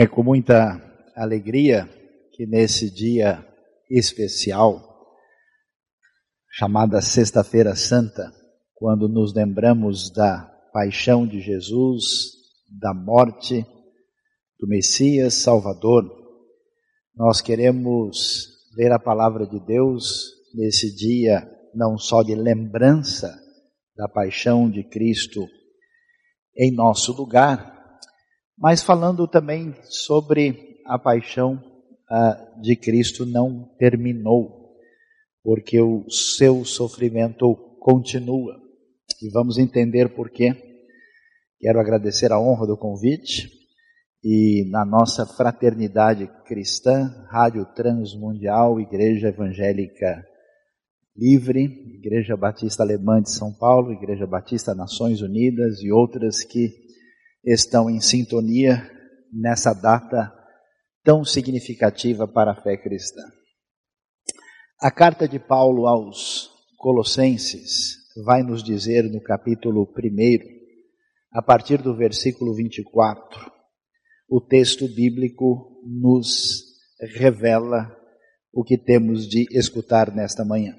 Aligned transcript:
É 0.00 0.06
com 0.06 0.22
muita 0.22 0.80
alegria 1.16 1.88
que 2.32 2.46
nesse 2.46 2.88
dia 2.88 3.44
especial, 3.90 4.80
chamada 6.52 7.00
Sexta-feira 7.00 7.74
Santa, 7.74 8.32
quando 8.76 9.08
nos 9.08 9.34
lembramos 9.34 10.08
da 10.12 10.42
paixão 10.72 11.26
de 11.26 11.40
Jesus, 11.40 12.04
da 12.80 12.94
morte 12.94 13.66
do 14.60 14.68
Messias 14.68 15.34
Salvador, 15.34 16.04
nós 17.16 17.40
queremos 17.40 18.46
ler 18.76 18.92
a 18.92 19.00
palavra 19.00 19.48
de 19.48 19.58
Deus 19.58 20.30
nesse 20.54 20.94
dia, 20.94 21.44
não 21.74 21.98
só 21.98 22.22
de 22.22 22.36
lembrança 22.36 23.36
da 23.96 24.08
paixão 24.08 24.70
de 24.70 24.84
Cristo 24.84 25.44
em 26.56 26.72
nosso 26.72 27.12
lugar, 27.12 27.77
mas 28.60 28.82
falando 28.82 29.28
também 29.28 29.74
sobre 29.84 30.80
a 30.84 30.98
paixão 30.98 31.62
uh, 32.10 32.60
de 32.60 32.74
Cristo 32.74 33.24
não 33.24 33.70
terminou, 33.78 34.74
porque 35.42 35.80
o 35.80 36.10
seu 36.10 36.64
sofrimento 36.64 37.54
continua. 37.80 38.56
E 39.22 39.30
vamos 39.30 39.58
entender 39.58 40.14
por 40.14 40.30
quê. 40.30 40.54
Quero 41.60 41.80
agradecer 41.80 42.32
a 42.32 42.40
honra 42.40 42.66
do 42.66 42.76
convite 42.76 43.48
e 44.22 44.68
na 44.70 44.84
nossa 44.84 45.24
fraternidade 45.24 46.28
cristã, 46.44 47.08
Rádio 47.30 47.64
Transmundial, 47.74 48.80
Igreja 48.80 49.28
Evangélica 49.28 50.24
Livre, 51.16 51.64
Igreja 51.96 52.36
Batista 52.36 52.82
Alemã 52.82 53.20
de 53.20 53.30
São 53.30 53.52
Paulo, 53.52 53.92
Igreja 53.92 54.26
Batista 54.26 54.74
Nações 54.74 55.20
Unidas 55.20 55.80
e 55.82 55.90
outras 55.90 56.44
que 56.44 56.87
estão 57.44 57.88
em 57.88 58.00
sintonia 58.00 58.88
nessa 59.32 59.72
data 59.72 60.32
tão 61.02 61.24
significativa 61.24 62.26
para 62.26 62.52
a 62.52 62.62
fé 62.62 62.76
cristã. 62.76 63.22
A 64.80 64.90
carta 64.90 65.26
de 65.26 65.38
Paulo 65.38 65.86
aos 65.86 66.50
Colossenses 66.76 67.96
vai 68.24 68.42
nos 68.42 68.62
dizer 68.62 69.04
no 69.04 69.20
capítulo 69.20 69.82
1, 69.82 70.38
a 71.32 71.42
partir 71.42 71.82
do 71.82 71.96
versículo 71.96 72.54
24, 72.54 73.50
o 74.28 74.40
texto 74.40 74.86
bíblico 74.86 75.80
nos 75.84 76.62
revela 77.00 77.96
o 78.52 78.62
que 78.62 78.76
temos 78.76 79.28
de 79.28 79.46
escutar 79.56 80.14
nesta 80.14 80.44
manhã. 80.44 80.76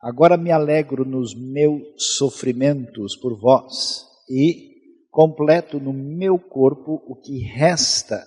Agora 0.00 0.36
me 0.36 0.50
alegro 0.50 1.04
nos 1.04 1.34
meus 1.34 1.82
sofrimentos 2.16 3.16
por 3.16 3.38
vós 3.38 4.06
e 4.28 4.69
completo 5.10 5.80
no 5.80 5.92
meu 5.92 6.38
corpo 6.38 7.02
o 7.06 7.16
que 7.16 7.40
resta 7.40 8.24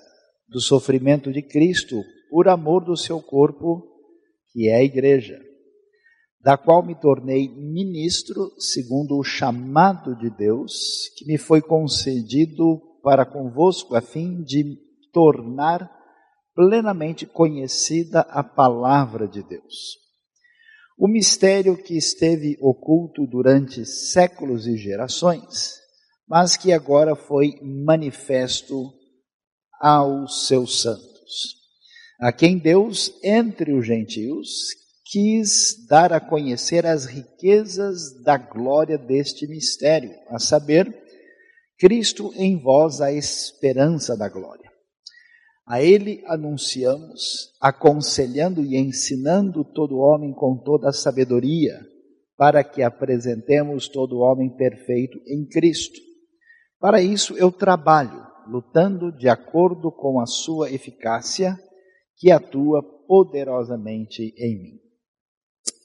do 0.47 0.59
sofrimento 0.59 1.31
de 1.31 1.41
Cristo, 1.41 2.03
por 2.29 2.47
amor 2.47 2.83
do 2.83 2.95
seu 2.95 3.21
corpo, 3.21 3.83
que 4.51 4.69
é 4.69 4.75
a 4.75 4.83
igreja, 4.83 5.39
da 6.41 6.57
qual 6.57 6.85
me 6.85 6.93
tornei 6.93 7.47
ministro 7.47 8.51
segundo 8.59 9.17
o 9.17 9.23
chamado 9.23 10.15
de 10.15 10.29
Deus, 10.29 11.09
que 11.17 11.25
me 11.25 11.37
foi 11.37 11.61
concedido 11.61 12.81
para 13.01 13.25
convosco, 13.25 13.95
a 13.95 14.01
fim 14.01 14.43
de 14.43 14.77
tornar 15.11 15.89
plenamente 16.53 17.25
conhecida 17.25 18.21
a 18.21 18.43
palavra 18.43 19.27
de 19.27 19.41
Deus. 19.43 19.97
O 20.97 21.07
mistério 21.07 21.75
que 21.75 21.97
esteve 21.97 22.57
oculto 22.61 23.25
durante 23.25 23.85
séculos 23.85 24.67
e 24.67 24.77
gerações, 24.77 25.82
mas 26.27 26.57
que 26.57 26.71
agora 26.71 27.15
foi 27.15 27.59
manifesto 27.61 28.93
aos 29.79 30.47
seus 30.47 30.81
santos, 30.81 31.63
a 32.19 32.31
quem 32.31 32.57
Deus, 32.57 33.13
entre 33.23 33.73
os 33.73 33.85
gentios, 33.85 34.49
quis 35.05 35.85
dar 35.87 36.13
a 36.13 36.19
conhecer 36.19 36.85
as 36.85 37.05
riquezas 37.05 38.23
da 38.23 38.37
glória 38.37 38.97
deste 38.97 39.45
mistério, 39.47 40.11
a 40.29 40.39
saber, 40.39 40.91
Cristo 41.77 42.31
em 42.35 42.57
vós 42.57 43.01
a 43.01 43.11
esperança 43.11 44.15
da 44.15 44.29
glória. 44.29 44.71
A 45.67 45.81
Ele 45.81 46.23
anunciamos, 46.27 47.51
aconselhando 47.59 48.63
e 48.65 48.75
ensinando 48.75 49.63
todo 49.63 49.99
homem 49.99 50.33
com 50.33 50.57
toda 50.57 50.89
a 50.89 50.93
sabedoria, 50.93 51.79
para 52.37 52.63
que 52.63 52.81
apresentemos 52.81 53.87
todo 53.87 54.19
homem 54.19 54.49
perfeito 54.55 55.19
em 55.27 55.45
Cristo. 55.45 55.99
Para 56.83 57.01
isso 57.01 57.37
eu 57.37 57.49
trabalho, 57.49 58.27
lutando 58.45 59.09
de 59.09 59.29
acordo 59.29 59.89
com 59.89 60.19
a 60.19 60.25
sua 60.25 60.69
eficácia, 60.69 61.57
que 62.17 62.29
atua 62.29 62.83
poderosamente 63.07 64.33
em 64.37 64.61
mim. 64.61 64.79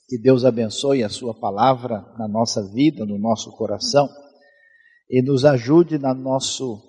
Que 0.09 0.19
Deus 0.21 0.45
abençoe 0.45 1.05
a 1.05 1.09
sua 1.09 1.33
palavra 1.39 2.01
na 2.19 2.27
nossa 2.27 2.69
vida, 2.73 3.07
no 3.07 3.17
nosso 3.17 3.57
coração, 3.57 4.09
e 5.09 5.23
nos 5.23 5.45
ajude 5.45 5.99
no 5.99 6.13
nosso, 6.15 6.83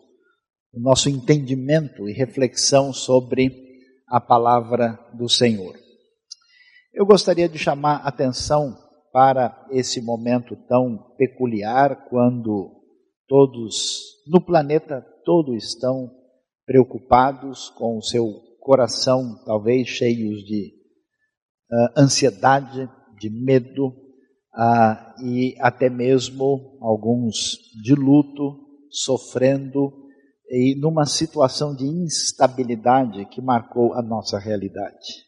no 0.73 0.81
nosso 0.81 1.07
entendimento 1.07 2.09
e 2.09 2.11
reflexão 2.11 2.91
sobre 2.91 3.51
a 4.07 4.19
palavra 4.19 4.97
do 5.13 5.29
Senhor. 5.29 5.77
Eu 6.91 7.05
gostaria 7.05 7.47
de 7.47 7.59
chamar 7.59 7.97
atenção 7.97 8.75
para 9.13 9.67
esse 9.69 10.01
momento 10.01 10.55
tão 10.67 11.13
peculiar 11.15 12.07
quando 12.09 12.78
Todos 13.29 14.25
no 14.27 14.41
planeta 14.41 15.05
todo 15.23 15.55
estão 15.55 16.11
preocupados 16.65 17.69
com 17.69 17.97
o 17.97 18.01
seu 18.01 18.27
coração, 18.59 19.39
talvez 19.45 19.87
cheios 19.87 20.43
de 20.43 20.73
uh, 21.71 22.01
ansiedade, 22.01 22.89
de 23.19 23.29
medo 23.29 23.89
uh, 23.89 25.23
e 25.23 25.55
até 25.59 25.91
mesmo 25.91 26.77
alguns 26.81 27.35
de 27.83 27.93
luto, 27.93 28.59
sofrendo 28.89 29.93
e 30.49 30.75
numa 30.79 31.05
situação 31.05 31.75
de 31.75 31.85
instabilidade 31.85 33.25
que 33.25 33.39
marcou 33.41 33.93
a 33.93 34.01
nossa 34.01 34.39
realidade. 34.39 35.23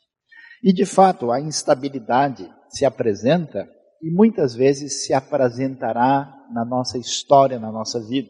E 0.63 0.73
de 0.73 0.87
fato, 0.87 1.31
a 1.31 1.39
instabilidade 1.39 2.51
se 2.69 2.83
apresenta 2.83 3.69
e 4.01 4.09
muitas 4.09 4.55
vezes 4.55 5.05
se 5.05 5.13
apresentará 5.13 6.33
na 6.51 6.65
nossa 6.65 6.97
história, 6.97 7.59
na 7.59 7.71
nossa 7.71 7.99
vida. 7.99 8.29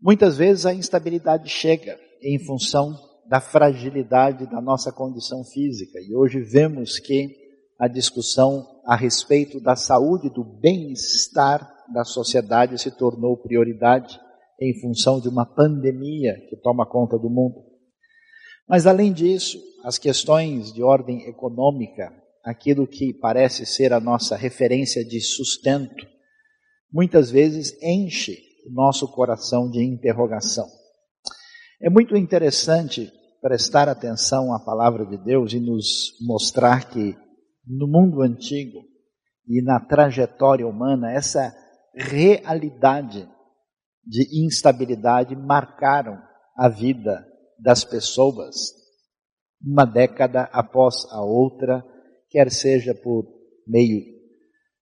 Muitas 0.00 0.36
vezes 0.36 0.64
a 0.64 0.72
instabilidade 0.72 1.48
chega 1.48 1.98
em 2.22 2.38
função 2.38 2.96
da 3.28 3.40
fragilidade 3.40 4.46
da 4.46 4.60
nossa 4.60 4.90
condição 4.92 5.44
física. 5.44 5.98
E 6.00 6.14
hoje 6.14 6.40
vemos 6.40 6.98
que 6.98 7.36
a 7.78 7.86
discussão 7.86 8.66
a 8.84 8.96
respeito 8.96 9.60
da 9.60 9.76
saúde, 9.76 10.28
do 10.28 10.42
bem-estar 10.44 11.68
da 11.92 12.04
sociedade 12.04 12.80
se 12.80 12.90
tornou 12.90 13.36
prioridade 13.36 14.18
em 14.60 14.78
função 14.80 15.20
de 15.20 15.28
uma 15.28 15.46
pandemia 15.46 16.34
que 16.48 16.56
toma 16.56 16.86
conta 16.86 17.18
do 17.18 17.30
mundo. 17.30 17.56
Mas 18.68 18.86
além 18.86 19.12
disso, 19.12 19.58
as 19.82 19.98
questões 19.98 20.72
de 20.72 20.82
ordem 20.82 21.26
econômica, 21.26 22.12
aquilo 22.44 22.86
que 22.86 23.12
parece 23.12 23.66
ser 23.66 23.92
a 23.92 24.00
nossa 24.00 24.36
referência 24.36 25.04
de 25.04 25.20
sustento, 25.20 26.06
muitas 26.92 27.30
vezes 27.30 27.76
enche 27.82 28.38
o 28.66 28.72
nosso 28.72 29.06
coração 29.08 29.70
de 29.70 29.82
interrogação. 29.82 30.66
É 31.80 31.88
muito 31.88 32.16
interessante 32.16 33.10
prestar 33.40 33.88
atenção 33.88 34.52
à 34.52 34.60
palavra 34.60 35.06
de 35.06 35.16
Deus 35.16 35.52
e 35.52 35.60
nos 35.60 36.18
mostrar 36.20 36.90
que 36.90 37.16
no 37.66 37.86
mundo 37.86 38.22
antigo 38.22 38.80
e 39.48 39.62
na 39.62 39.80
trajetória 39.80 40.66
humana, 40.66 41.12
essa 41.12 41.54
realidade 41.94 43.28
de 44.04 44.44
instabilidade 44.46 45.34
marcaram 45.34 46.18
a 46.56 46.68
vida 46.68 47.26
das 47.58 47.84
pessoas 47.84 48.80
uma 49.62 49.84
década 49.84 50.48
após 50.52 51.06
a 51.10 51.22
outra, 51.22 51.84
quer 52.30 52.50
seja 52.50 52.94
por 52.94 53.26
meio 53.66 54.04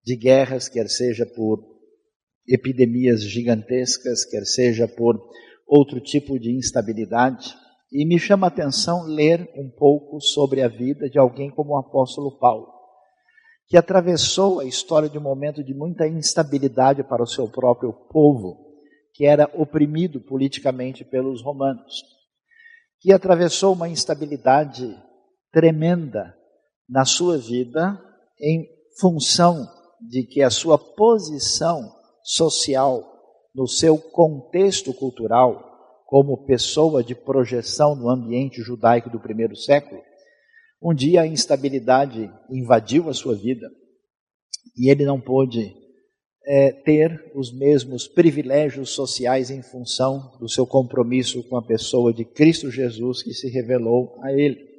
de 0.05 0.17
guerras, 0.17 0.69
quer 0.69 0.89
seja 0.89 1.27
por 1.27 1.65
epidemias 2.47 3.23
gigantescas, 3.23 4.25
quer 4.25 4.45
seja 4.45 4.87
por 4.87 5.19
outro 5.67 6.01
tipo 6.01 6.39
de 6.39 6.53
instabilidade. 6.53 7.55
E 7.91 8.05
me 8.05 8.19
chama 8.19 8.47
a 8.47 8.49
atenção 8.49 9.05
ler 9.05 9.51
um 9.57 9.71
pouco 9.71 10.21
sobre 10.21 10.63
a 10.63 10.69
vida 10.69 11.09
de 11.09 11.19
alguém 11.19 11.51
como 11.51 11.73
o 11.73 11.79
apóstolo 11.79 12.39
Paulo, 12.39 12.69
que 13.67 13.79
atravessou 13.79 14.61
a 14.61 14.65
história 14.67 15.09
de 15.09 15.19
um 15.19 15.23
momento 15.23 15.65
de 15.65 15.73
muita 15.73 16.07
instabilidade 16.07 17.03
para 17.03 17.23
o 17.23 17.27
seu 17.27 17.49
próprio 17.49 17.93
povo, 17.93 18.67
que 19.15 19.25
era 19.25 19.51
oprimido 19.55 20.21
politicamente 20.21 21.03
pelos 21.03 21.43
romanos, 21.43 22.03
que 23.01 23.11
atravessou 23.11 23.73
uma 23.73 23.89
instabilidade 23.89 24.95
tremenda 25.51 26.38
na 26.89 27.05
sua 27.05 27.37
vida 27.37 28.01
em 28.41 28.69
função 29.01 29.69
de 30.01 30.23
que 30.23 30.43
a 30.43 30.51
sua 30.51 30.79
posição 30.79 31.93
social, 32.23 33.05
no 33.55 33.67
seu 33.67 33.99
contexto 33.99 34.93
cultural, 34.95 35.65
como 36.07 36.47
pessoa 36.47 37.05
de 37.05 37.15
projeção 37.15 37.95
no 37.95 38.09
ambiente 38.09 38.63
judaico 38.63 39.11
do 39.11 39.21
primeiro 39.21 39.55
século, 39.57 40.01
um 40.83 40.95
dia 40.95 41.23
a 41.23 41.27
instabilidade 41.27 42.31
invadiu 42.51 43.09
a 43.11 43.15
sua 43.15 43.35
vida 43.35 43.69
e 44.77 44.89
ele 44.89 45.05
não 45.05 45.21
pôde 45.21 45.75
é, 46.47 46.73
ter 46.73 47.31
os 47.35 47.53
mesmos 47.53 48.07
privilégios 48.09 48.91
sociais 48.91 49.51
em 49.51 49.63
função 49.63 50.39
do 50.41 50.49
seu 50.49 50.67
compromisso 50.67 51.43
com 51.49 51.59
a 51.59 51.63
pessoa 51.63 52.13
de 52.13 52.25
Cristo 52.25 52.71
Jesus 52.71 53.23
que 53.23 53.35
se 53.35 53.51
revelou 53.51 54.17
a 54.23 54.33
ele. 54.33 54.78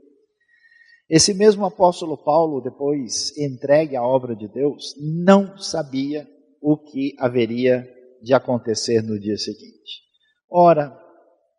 Esse 1.10 1.34
mesmo 1.34 1.66
apóstolo 1.66 2.16
Paulo, 2.16 2.62
depois 2.62 3.36
entregue 3.36 3.96
à 3.96 4.04
obra 4.04 4.36
de 4.36 4.48
Deus, 4.48 4.94
não 5.00 5.58
sabia 5.58 6.28
o 6.62 6.78
que 6.78 7.16
haveria 7.18 7.88
de 8.22 8.32
acontecer 8.34 9.02
no 9.02 9.20
dia 9.20 9.38
seguinte. 9.38 10.04
Ora, 10.52 10.96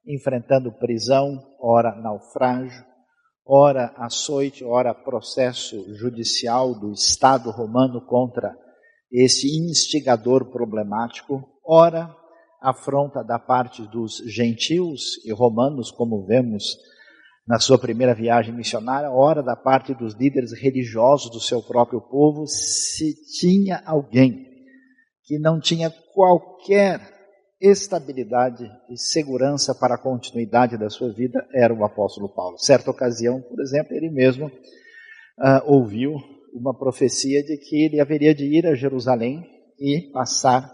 enfrentando 0.07 0.71
prisão, 0.71 1.43
ora 1.61 1.97
naufrágio, 1.97 2.85
ora 3.45 3.93
açoite, 3.97 4.65
ora 4.65 4.95
processo 4.95 5.95
judicial 5.97 6.79
do 6.79 6.93
Estado 6.93 7.51
romano 7.51 8.01
contra 8.07 8.57
esse 9.11 9.49
instigador 9.49 10.53
problemático, 10.53 11.43
ora 11.67 12.15
afronta 12.63 13.25
da 13.25 13.39
parte 13.39 13.83
dos 13.89 14.19
gentios 14.27 15.25
e 15.25 15.33
romanos, 15.33 15.91
como 15.91 16.25
vemos 16.25 16.77
na 17.47 17.59
sua 17.59 17.79
primeira 17.79 18.15
viagem 18.15 18.55
missionária, 18.55 19.11
ora 19.11 19.43
da 19.43 19.57
parte 19.57 19.95
dos 19.95 20.15
líderes 20.15 20.53
religiosos 20.53 21.31
do 21.31 21.41
seu 21.41 21.63
próprio 21.63 22.01
povo, 22.01 22.47
se 22.47 23.15
tinha 23.39 23.83
alguém 23.85 24.47
que 25.25 25.39
não 25.39 25.61
tinha 25.61 25.91
qualquer 26.15 27.01
estabilidade 27.61 28.65
e 28.89 28.97
segurança 28.97 29.75
para 29.75 29.95
a 29.95 29.99
continuidade 29.99 30.79
da 30.79 30.89
sua 30.89 31.13
vida, 31.13 31.47
era 31.55 31.75
o 31.75 31.85
apóstolo 31.85 32.29
Paulo. 32.29 32.59
Certa 32.59 32.91
ocasião, 32.91 33.41
por 33.43 33.61
exemplo, 33.61 33.95
ele 33.95 34.11
mesmo 34.11 34.47
uh, 34.47 35.63
ouviu 35.67 36.15
uma 36.55 36.77
profecia 36.77 37.43
de 37.43 37.57
que 37.59 37.85
ele 37.85 38.01
haveria 38.01 38.35
de 38.35 38.45
ir 38.45 38.67
a 38.67 38.75
Jerusalém 38.75 39.45
e 39.79 40.11
passar 40.13 40.71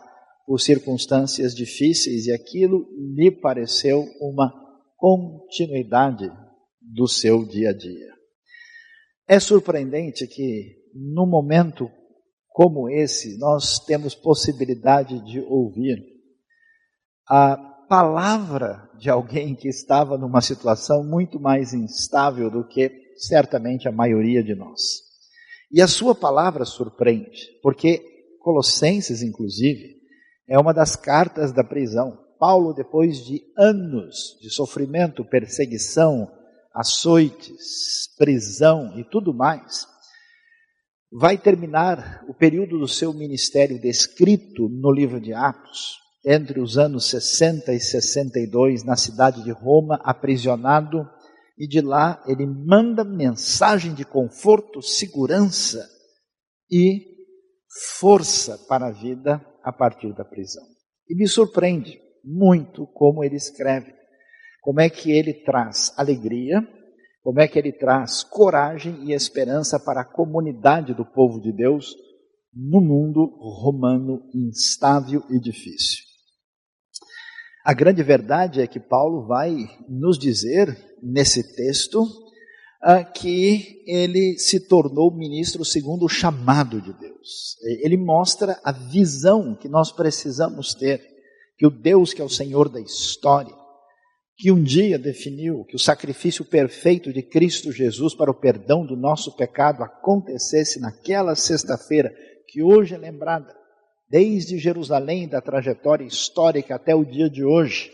por 0.46 0.60
circunstâncias 0.60 1.54
difíceis, 1.54 2.26
e 2.26 2.32
aquilo 2.32 2.86
lhe 3.14 3.30
pareceu 3.30 4.04
uma 4.20 4.52
continuidade 4.96 6.30
do 6.94 7.08
seu 7.08 7.44
dia 7.44 7.70
a 7.70 7.72
dia. 7.76 8.14
É 9.28 9.40
surpreendente 9.40 10.26
que, 10.26 10.76
num 10.94 11.26
momento 11.26 11.90
como 12.48 12.88
esse, 12.88 13.36
nós 13.38 13.80
temos 13.84 14.14
possibilidade 14.14 15.22
de 15.24 15.40
ouvir 15.40 15.98
a 17.28 17.56
palavra 17.88 18.88
de 18.98 19.10
alguém 19.10 19.54
que 19.54 19.68
estava 19.68 20.16
numa 20.16 20.40
situação 20.40 21.04
muito 21.04 21.38
mais 21.38 21.74
instável 21.74 22.50
do 22.50 22.66
que 22.66 22.90
certamente 23.16 23.88
a 23.88 23.92
maioria 23.92 24.42
de 24.42 24.54
nós. 24.54 24.80
E 25.70 25.82
a 25.82 25.88
sua 25.88 26.14
palavra 26.14 26.64
surpreende, 26.64 27.58
porque 27.62 28.02
Colossenses, 28.40 29.22
inclusive, 29.22 29.96
é 30.48 30.56
uma 30.58 30.72
das 30.72 30.94
cartas 30.94 31.52
da 31.52 31.64
prisão. 31.64 32.16
Paulo, 32.38 32.72
depois 32.72 33.18
de 33.18 33.42
anos 33.58 34.38
de 34.40 34.50
sofrimento, 34.50 35.24
perseguição, 35.24 36.30
açoites, 36.76 38.14
prisão 38.18 38.98
e 38.98 39.04
tudo 39.04 39.32
mais, 39.32 39.86
vai 41.10 41.38
terminar 41.38 42.24
o 42.28 42.34
período 42.34 42.78
do 42.78 42.86
seu 42.86 43.12
ministério 43.12 43.80
descrito 43.80 44.68
no 44.68 44.92
livro 44.92 45.20
de 45.20 45.32
Atos, 45.32 45.96
entre 46.24 46.60
os 46.60 46.76
anos 46.76 47.08
60 47.08 47.72
e 47.72 47.80
62, 47.80 48.84
na 48.84 48.96
cidade 48.96 49.42
de 49.42 49.52
Roma, 49.52 49.98
aprisionado 50.04 51.08
e 51.58 51.66
de 51.66 51.80
lá 51.80 52.22
ele 52.26 52.46
manda 52.46 53.04
mensagem 53.04 53.94
de 53.94 54.04
conforto, 54.04 54.82
segurança 54.82 55.88
e 56.70 57.02
força 57.98 58.58
para 58.68 58.88
a 58.88 58.92
vida 58.92 59.44
a 59.62 59.72
partir 59.72 60.12
da 60.14 60.24
prisão. 60.24 60.64
E 61.08 61.14
me 61.14 61.26
surpreende 61.26 61.98
muito 62.24 62.86
como 62.88 63.22
ele 63.24 63.36
escreve, 63.36 63.94
como 64.66 64.80
é 64.80 64.90
que 64.90 65.12
ele 65.12 65.32
traz 65.32 65.92
alegria, 65.96 66.60
como 67.22 67.40
é 67.40 67.46
que 67.46 67.56
ele 67.56 67.70
traz 67.70 68.24
coragem 68.24 68.98
e 69.04 69.12
esperança 69.12 69.78
para 69.78 70.00
a 70.00 70.04
comunidade 70.04 70.92
do 70.92 71.06
povo 71.06 71.40
de 71.40 71.52
Deus 71.52 71.94
no 72.52 72.80
mundo 72.80 73.26
romano 73.40 74.28
instável 74.34 75.22
e 75.30 75.38
difícil. 75.38 76.02
A 77.64 77.72
grande 77.72 78.02
verdade 78.02 78.60
é 78.60 78.66
que 78.66 78.80
Paulo 78.80 79.28
vai 79.28 79.54
nos 79.88 80.18
dizer 80.18 80.76
nesse 81.00 81.54
texto 81.54 82.02
uh, 82.02 83.12
que 83.14 83.84
ele 83.86 84.36
se 84.36 84.66
tornou 84.66 85.16
ministro 85.16 85.64
segundo 85.64 86.06
o 86.06 86.08
chamado 86.08 86.82
de 86.82 86.92
Deus. 86.92 87.56
Ele 87.84 87.96
mostra 87.96 88.60
a 88.64 88.72
visão 88.72 89.54
que 89.54 89.68
nós 89.68 89.92
precisamos 89.92 90.74
ter, 90.74 91.00
que 91.56 91.64
o 91.64 91.70
Deus 91.70 92.12
que 92.12 92.20
é 92.20 92.24
o 92.24 92.28
Senhor 92.28 92.68
da 92.68 92.80
história, 92.80 93.54
que 94.36 94.52
um 94.52 94.62
dia 94.62 94.98
definiu 94.98 95.64
que 95.64 95.76
o 95.76 95.78
sacrifício 95.78 96.44
perfeito 96.44 97.10
de 97.10 97.22
Cristo 97.22 97.72
Jesus 97.72 98.14
para 98.14 98.30
o 98.30 98.34
perdão 98.34 98.84
do 98.84 98.94
nosso 98.94 99.34
pecado 99.34 99.82
acontecesse 99.82 100.78
naquela 100.78 101.34
sexta-feira, 101.34 102.14
que 102.46 102.62
hoje 102.62 102.94
é 102.94 102.98
lembrada, 102.98 103.54
desde 104.10 104.58
Jerusalém, 104.58 105.26
da 105.26 105.40
trajetória 105.40 106.04
histórica 106.04 106.74
até 106.74 106.94
o 106.94 107.04
dia 107.04 107.30
de 107.30 107.44
hoje. 107.44 107.90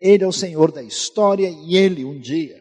Ele 0.00 0.24
é 0.24 0.26
o 0.26 0.32
Senhor 0.32 0.72
da 0.72 0.82
história 0.82 1.48
e 1.48 1.76
ele, 1.76 2.02
um 2.02 2.18
dia, 2.18 2.56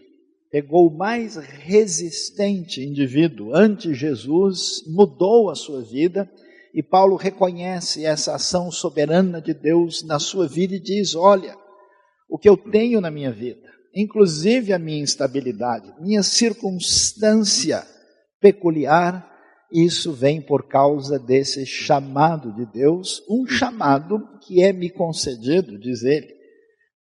pegou 0.51 0.88
o 0.88 0.98
mais 0.98 1.38
resistente 1.38 2.81
indivíduo 2.81 3.56
ante 3.56 3.94
Jesus, 3.94 4.83
mudou 4.86 5.50
a 5.50 5.56
sua 5.56 5.81
vida, 5.81 6.30
e 6.74 6.83
Paulo 6.83 7.15
reconhece 7.15 8.06
essa 8.06 8.36
ação 8.36 8.69
soberana 8.69 9.42
de 9.42 9.54
Deus 9.54 10.04
na 10.04 10.19
sua 10.19 10.45
vida 10.48 10.75
e 10.75 10.80
diz: 10.80 11.15
Olha, 11.15 11.56
o 12.30 12.38
que 12.38 12.50
eu 12.50 12.58
tenho 12.58 13.00
na 13.00 13.10
minha 13.10 13.32
vida, 13.32 13.68
inclusive 13.96 14.74
a 14.74 14.80
minha 14.80 15.02
instabilidade, 15.02 15.94
minha 16.00 16.24
circunstância 16.24 17.86
peculiar, 18.40 19.28
isso 19.72 20.14
vem 20.14 20.42
por 20.42 20.68
causa 20.68 21.20
desse 21.20 21.66
chamado 21.66 22.54
de 22.54 22.66
Deus, 22.72 23.22
um 23.30 23.46
chamado 23.46 24.19
que 24.42 24.64
é 24.64 24.72
me 24.72 24.90
concedido, 24.90 25.78
diz 25.78 26.04
ele, 26.04 26.38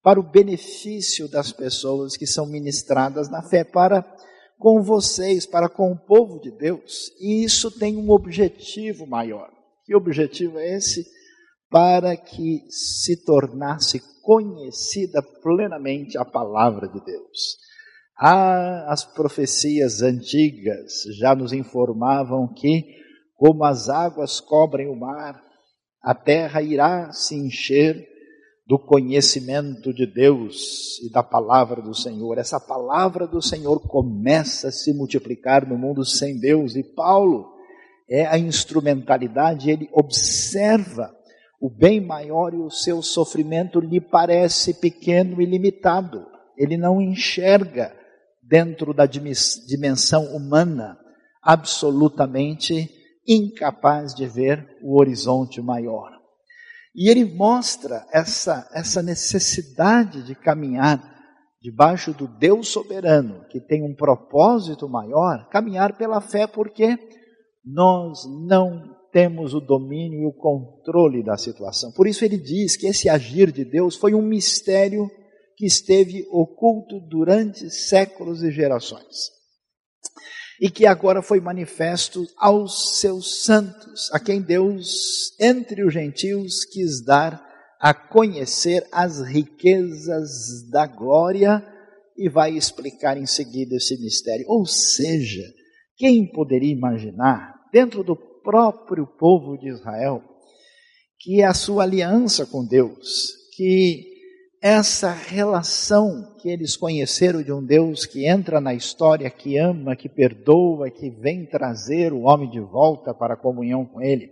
para 0.03 0.19
o 0.19 0.23
benefício 0.23 1.29
das 1.29 1.51
pessoas 1.51 2.15
que 2.15 2.25
são 2.25 2.45
ministradas 2.45 3.29
na 3.29 3.41
fé, 3.43 3.63
para 3.63 4.05
com 4.57 4.81
vocês, 4.81 5.45
para 5.45 5.69
com 5.69 5.91
o 5.91 5.97
povo 5.97 6.39
de 6.39 6.51
Deus. 6.51 7.11
E 7.19 7.43
isso 7.43 7.69
tem 7.71 7.95
um 7.95 8.09
objetivo 8.09 9.05
maior. 9.05 9.49
Que 9.85 9.95
objetivo 9.95 10.57
é 10.59 10.75
esse? 10.75 11.05
Para 11.69 12.15
que 12.17 12.63
se 12.69 13.23
tornasse 13.23 14.01
conhecida 14.27 15.23
plenamente 15.41 16.17
a 16.17 16.25
palavra 16.25 16.89
de 16.89 16.99
Deus. 16.99 17.55
Ah, 18.19 18.91
as 18.91 19.05
profecias 19.05 20.01
antigas 20.01 21.03
já 21.17 21.33
nos 21.33 21.53
informavam 21.53 22.53
que, 22.53 22.83
como 23.37 23.63
as 23.63 23.87
águas 23.87 24.41
cobrem 24.41 24.89
o 24.89 24.99
mar, 24.99 25.41
a 26.03 26.13
terra 26.13 26.61
irá 26.61 27.09
se 27.13 27.35
encher 27.35 28.05
do 28.67 28.77
conhecimento 28.77 29.93
de 29.93 30.05
Deus 30.05 30.99
e 31.03 31.09
da 31.09 31.23
palavra 31.23 31.81
do 31.81 31.95
Senhor. 31.95 32.37
Essa 32.37 32.59
palavra 32.59 33.25
do 33.25 33.41
Senhor 33.41 33.79
começa 33.87 34.67
a 34.67 34.71
se 34.73 34.93
multiplicar 34.93 35.65
no 35.65 35.77
mundo 35.77 36.03
sem 36.03 36.37
Deus 36.37 36.75
e 36.75 36.83
Paulo 36.83 37.55
é 38.09 38.25
a 38.25 38.37
instrumentalidade, 38.37 39.69
ele 39.69 39.87
observa 39.93 41.16
o 41.59 41.69
bem 41.69 41.99
maior 41.99 42.53
e 42.53 42.57
o 42.57 42.69
seu 42.69 43.01
sofrimento 43.01 43.79
lhe 43.79 43.99
parece 43.99 44.75
pequeno 44.75 45.41
e 45.41 45.45
limitado. 45.45 46.25
Ele 46.57 46.77
não 46.77 47.01
enxerga 47.01 47.95
dentro 48.41 48.93
da 48.93 49.05
dimensão 49.05 50.35
humana 50.35 50.97
absolutamente 51.41 52.89
incapaz 53.27 54.13
de 54.13 54.25
ver 54.25 54.77
o 54.81 54.99
horizonte 54.99 55.61
maior. 55.61 56.11
E 56.95 57.09
ele 57.09 57.25
mostra 57.25 58.05
essa, 58.11 58.67
essa 58.73 59.03
necessidade 59.03 60.23
de 60.23 60.33
caminhar 60.33 61.15
debaixo 61.61 62.13
do 62.13 62.27
Deus 62.27 62.69
soberano, 62.69 63.45
que 63.49 63.59
tem 63.59 63.83
um 63.83 63.93
propósito 63.93 64.87
maior, 64.87 65.47
caminhar 65.49 65.97
pela 65.97 66.21
fé, 66.21 66.47
porque 66.47 66.97
nós 67.63 68.25
não 68.25 68.96
temos 69.17 69.55
o 69.55 69.59
domínio 69.59 70.21
e 70.21 70.25
o 70.27 70.31
controle 70.31 71.23
da 71.23 71.35
situação. 71.35 71.91
Por 71.91 72.05
isso 72.05 72.23
ele 72.23 72.37
diz 72.37 72.77
que 72.77 72.85
esse 72.85 73.09
agir 73.09 73.51
de 73.51 73.65
Deus 73.65 73.95
foi 73.95 74.13
um 74.13 74.21
mistério 74.21 75.09
que 75.55 75.65
esteve 75.65 76.27
oculto 76.29 76.99
durante 76.99 77.67
séculos 77.71 78.43
e 78.43 78.51
gerações 78.51 79.31
e 80.61 80.69
que 80.69 80.85
agora 80.85 81.23
foi 81.23 81.39
manifesto 81.39 82.27
aos 82.37 82.99
seus 82.99 83.43
santos, 83.43 84.07
a 84.13 84.19
quem 84.19 84.39
Deus, 84.39 85.35
entre 85.39 85.83
os 85.83 85.91
gentios, 85.91 86.63
quis 86.65 87.03
dar 87.03 87.43
a 87.81 87.95
conhecer 87.95 88.85
as 88.91 89.19
riquezas 89.21 90.69
da 90.69 90.85
glória 90.85 91.65
e 92.15 92.29
vai 92.29 92.51
explicar 92.51 93.17
em 93.17 93.25
seguida 93.25 93.77
esse 93.77 93.99
mistério. 93.99 94.45
Ou 94.47 94.63
seja, 94.67 95.41
quem 95.95 96.31
poderia 96.31 96.71
imaginar, 96.71 97.55
dentro 97.73 98.03
do 98.03 98.26
próprio 98.47 99.05
povo 99.05 99.57
de 99.57 99.67
Israel, 99.67 100.23
que 101.19 101.43
a 101.43 101.53
sua 101.53 101.83
aliança 101.83 102.45
com 102.45 102.65
Deus, 102.65 103.33
que 103.57 104.05
essa 104.61 105.11
relação 105.11 106.33
que 106.39 106.47
eles 106.47 106.77
conheceram 106.77 107.43
de 107.43 107.51
um 107.51 107.61
Deus 107.61 108.05
que 108.05 108.25
entra 108.25 108.61
na 108.61 108.73
história, 108.73 109.29
que 109.29 109.57
ama, 109.57 109.97
que 109.97 110.07
perdoa, 110.07 110.89
que 110.89 111.09
vem 111.09 111.45
trazer 111.45 112.13
o 112.13 112.21
homem 112.21 112.49
de 112.49 112.61
volta 112.61 113.13
para 113.13 113.33
a 113.33 113.37
comunhão 113.37 113.85
com 113.85 114.01
ele, 114.01 114.29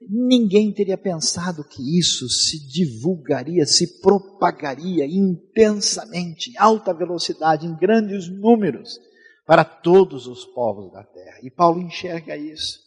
ninguém 0.00 0.72
teria 0.72 0.98
pensado 0.98 1.62
que 1.62 1.96
isso 1.96 2.28
se 2.28 2.58
divulgaria, 2.66 3.64
se 3.66 4.00
propagaria 4.00 5.06
intensamente, 5.06 6.50
em 6.50 6.58
alta 6.58 6.92
velocidade, 6.92 7.68
em 7.68 7.76
grandes 7.76 8.28
números, 8.28 8.98
para 9.46 9.64
todos 9.64 10.26
os 10.26 10.44
povos 10.44 10.90
da 10.90 11.04
terra. 11.04 11.38
E 11.40 11.52
Paulo 11.52 11.80
enxerga 11.80 12.36
isso. 12.36 12.83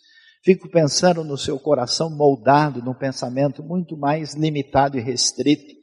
Fico 0.48 0.70
pensando 0.70 1.26
no 1.26 1.38
seu 1.38 1.60
coração 1.60 2.10
moldado 2.10 2.82
num 2.82 2.94
pensamento 2.94 3.62
muito 3.62 3.98
mais 3.98 4.34
limitado 4.34 4.98
e 4.98 5.02
restrito 5.02 5.76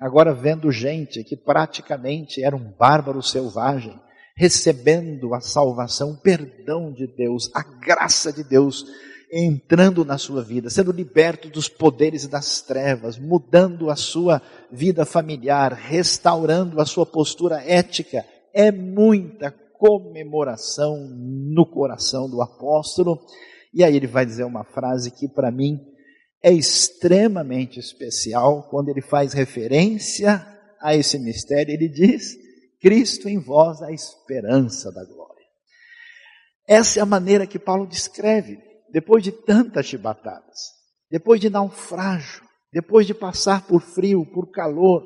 agora 0.00 0.32
vendo 0.32 0.72
gente 0.72 1.22
que 1.22 1.36
praticamente 1.36 2.42
era 2.42 2.56
um 2.56 2.72
bárbaro 2.78 3.22
selvagem, 3.22 3.94
recebendo 4.34 5.34
a 5.34 5.40
salvação, 5.42 6.12
o 6.12 6.16
perdão 6.22 6.90
de 6.90 7.06
Deus, 7.06 7.50
a 7.54 7.62
graça 7.62 8.32
de 8.32 8.42
Deus 8.42 8.86
entrando 9.30 10.02
na 10.02 10.16
sua 10.16 10.42
vida, 10.42 10.70
sendo 10.70 10.92
liberto 10.92 11.50
dos 11.50 11.68
poderes 11.68 12.26
das 12.26 12.62
trevas, 12.62 13.18
mudando 13.18 13.90
a 13.90 13.96
sua 13.96 14.40
vida 14.72 15.04
familiar, 15.04 15.74
restaurando 15.74 16.80
a 16.80 16.86
sua 16.86 17.04
postura 17.04 17.62
ética, 17.62 18.24
é 18.54 18.72
muita 18.72 19.50
comemoração 19.78 21.06
no 21.06 21.66
coração 21.66 22.30
do 22.30 22.40
apóstolo. 22.40 23.20
E 23.76 23.84
aí 23.84 23.94
ele 23.94 24.06
vai 24.06 24.24
dizer 24.24 24.44
uma 24.44 24.64
frase 24.64 25.10
que 25.10 25.28
para 25.28 25.50
mim 25.50 25.78
é 26.42 26.50
extremamente 26.50 27.78
especial 27.78 28.66
quando 28.70 28.88
ele 28.88 29.02
faz 29.02 29.34
referência 29.34 30.42
a 30.80 30.96
esse 30.96 31.18
mistério. 31.18 31.74
Ele 31.74 31.86
diz: 31.86 32.34
Cristo 32.80 33.28
em 33.28 33.38
vós, 33.38 33.82
a 33.82 33.92
esperança 33.92 34.90
da 34.90 35.04
glória. 35.04 35.44
Essa 36.66 37.00
é 37.00 37.02
a 37.02 37.06
maneira 37.06 37.46
que 37.46 37.58
Paulo 37.58 37.86
descreve, 37.86 38.58
depois 38.90 39.22
de 39.22 39.30
tantas 39.30 39.84
chibatadas, 39.84 40.58
depois 41.10 41.38
de 41.38 41.50
naufrágio, 41.50 42.42
depois 42.72 43.06
de 43.06 43.12
passar 43.12 43.66
por 43.66 43.82
frio, 43.82 44.24
por 44.24 44.50
calor, 44.50 45.02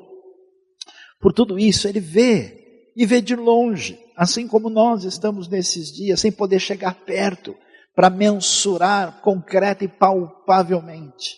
por 1.19 1.33
tudo 1.33 1.59
isso, 1.59 1.89
ele 1.89 1.99
vê 1.99 2.93
e 2.95 3.05
vê 3.05 3.19
de 3.19 3.35
longe, 3.35 3.99
assim 4.15 4.47
como 4.47 4.69
nós 4.69 5.03
estamos 5.03 5.49
nesses 5.49 5.91
dias, 5.91 6.21
sem 6.21 6.31
poder 6.31 6.61
chegar 6.61 6.95
perto 7.03 7.53
para 8.01 8.09
mensurar 8.09 9.21
concreta 9.21 9.83
e 9.83 9.87
palpavelmente. 9.87 11.37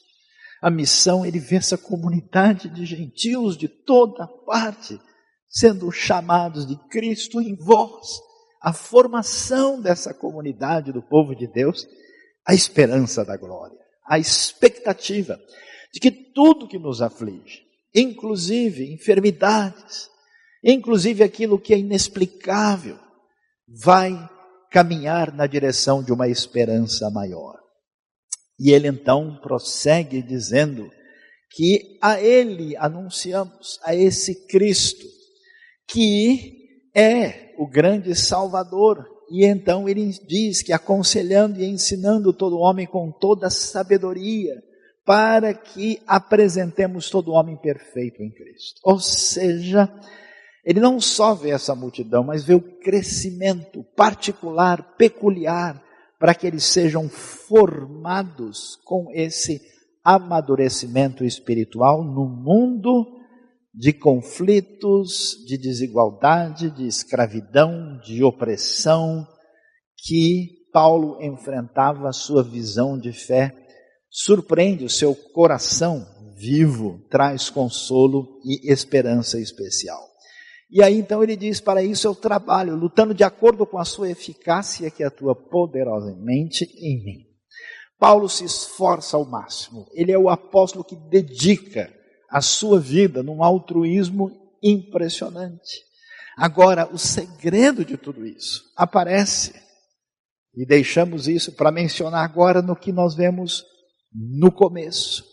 A 0.61 0.69
missão, 0.69 1.25
ele 1.25 1.37
vê 1.37 1.57
essa 1.57 1.77
comunidade 1.77 2.69
de 2.69 2.85
gentios 2.85 3.57
de 3.57 3.67
toda 3.67 4.25
parte 4.45 4.97
sendo 5.49 5.91
chamados 5.91 6.65
de 6.65 6.77
Cristo 6.87 7.41
em 7.41 7.53
vós. 7.53 8.17
A 8.61 8.71
formação 8.71 9.81
dessa 9.81 10.13
comunidade 10.13 10.93
do 10.93 11.01
povo 11.01 11.35
de 11.35 11.47
Deus, 11.47 11.85
a 12.47 12.53
esperança 12.53 13.25
da 13.25 13.35
glória, 13.35 13.77
a 14.07 14.17
expectativa 14.17 15.37
de 15.93 15.99
que 15.99 16.11
tudo 16.11 16.69
que 16.69 16.79
nos 16.79 17.01
aflige, 17.01 17.61
inclusive 17.93 18.89
enfermidades, 18.93 20.09
inclusive 20.63 21.25
aquilo 21.25 21.59
que 21.59 21.73
é 21.73 21.77
inexplicável, 21.77 22.97
vai 23.67 24.13
caminhar 24.73 25.31
na 25.31 25.45
direção 25.45 26.03
de 26.03 26.11
uma 26.11 26.27
esperança 26.27 27.07
maior. 27.11 27.59
E 28.59 28.71
ele 28.71 28.87
então 28.87 29.39
prossegue 29.39 30.19
dizendo 30.23 30.89
que 31.51 31.99
a 32.01 32.19
ele 32.19 32.75
anunciamos, 32.77 33.79
a 33.83 33.95
esse 33.95 34.47
Cristo, 34.47 35.05
que 35.87 36.89
é 36.95 37.53
o 37.59 37.69
grande 37.69 38.15
Salvador. 38.15 39.05
E 39.29 39.45
então 39.45 39.87
ele 39.87 40.09
diz 40.27 40.63
que 40.63 40.73
aconselhando 40.73 41.59
e 41.59 41.65
ensinando 41.65 42.33
todo 42.33 42.57
homem 42.57 42.87
com 42.87 43.11
toda 43.11 43.51
sabedoria, 43.51 44.55
para 45.05 45.53
que 45.53 46.01
apresentemos 46.07 47.11
todo 47.11 47.33
homem 47.33 47.57
perfeito 47.57 48.23
em 48.23 48.31
Cristo. 48.31 48.79
Ou 48.83 48.99
seja, 48.99 49.87
ele 50.65 50.79
não 50.79 50.99
só 50.99 51.33
vê 51.33 51.49
essa 51.49 51.75
multidão, 51.75 52.23
mas 52.23 52.43
vê 52.43 52.53
o 52.53 52.79
crescimento 52.79 53.83
particular, 53.95 54.95
peculiar, 54.97 55.83
para 56.17 56.33
que 56.33 56.47
eles 56.47 56.63
sejam 56.63 57.09
formados 57.09 58.77
com 58.85 59.07
esse 59.13 59.59
amadurecimento 60.03 61.25
espiritual 61.25 62.03
no 62.03 62.25
mundo 62.27 63.05
de 63.73 63.91
conflitos, 63.91 65.35
de 65.45 65.57
desigualdade, 65.57 66.69
de 66.69 66.85
escravidão, 66.85 67.99
de 68.03 68.23
opressão, 68.23 69.27
que 69.97 70.69
Paulo 70.71 71.21
enfrentava 71.21 72.07
a 72.07 72.13
sua 72.13 72.43
visão 72.43 72.97
de 72.97 73.11
fé, 73.11 73.53
surpreende 74.09 74.85
o 74.85 74.89
seu 74.89 75.15
coração 75.15 76.05
vivo, 76.37 76.99
traz 77.09 77.49
consolo 77.49 78.39
e 78.45 78.71
esperança 78.71 79.39
especial. 79.39 80.12
E 80.73 80.81
aí 80.81 80.97
então 80.97 81.21
ele 81.21 81.37
diz: 81.37 81.61
para 81.61 81.83
isso 81.83 82.07
eu 82.07 82.15
trabalho, 82.15 82.75
lutando 82.75 83.13
de 83.13 83.23
acordo 83.23 83.63
com 83.63 83.77
a 83.77 83.85
sua 83.85 84.09
eficácia 84.09 84.89
que 84.89 85.03
atua 85.03 85.35
poderosamente 85.35 86.65
em 86.79 87.05
mim. 87.05 87.25
Paulo 87.99 88.27
se 88.27 88.43
esforça 88.43 89.15
ao 89.15 89.23
máximo. 89.23 89.87
Ele 89.93 90.11
é 90.11 90.17
o 90.17 90.29
apóstolo 90.29 90.83
que 90.83 90.95
dedica 90.95 91.93
a 92.27 92.41
sua 92.41 92.79
vida 92.79 93.21
num 93.21 93.43
altruísmo 93.43 94.31
impressionante. 94.63 95.83
Agora, 96.35 96.89
o 96.91 96.97
segredo 96.97 97.85
de 97.85 97.95
tudo 97.95 98.25
isso 98.25 98.63
aparece, 98.75 99.53
e 100.55 100.65
deixamos 100.65 101.27
isso 101.27 101.51
para 101.51 101.71
mencionar 101.71 102.25
agora 102.25 102.63
no 102.63 102.75
que 102.75 102.91
nós 102.91 103.13
vemos 103.13 103.63
no 104.11 104.51
começo. 104.51 105.23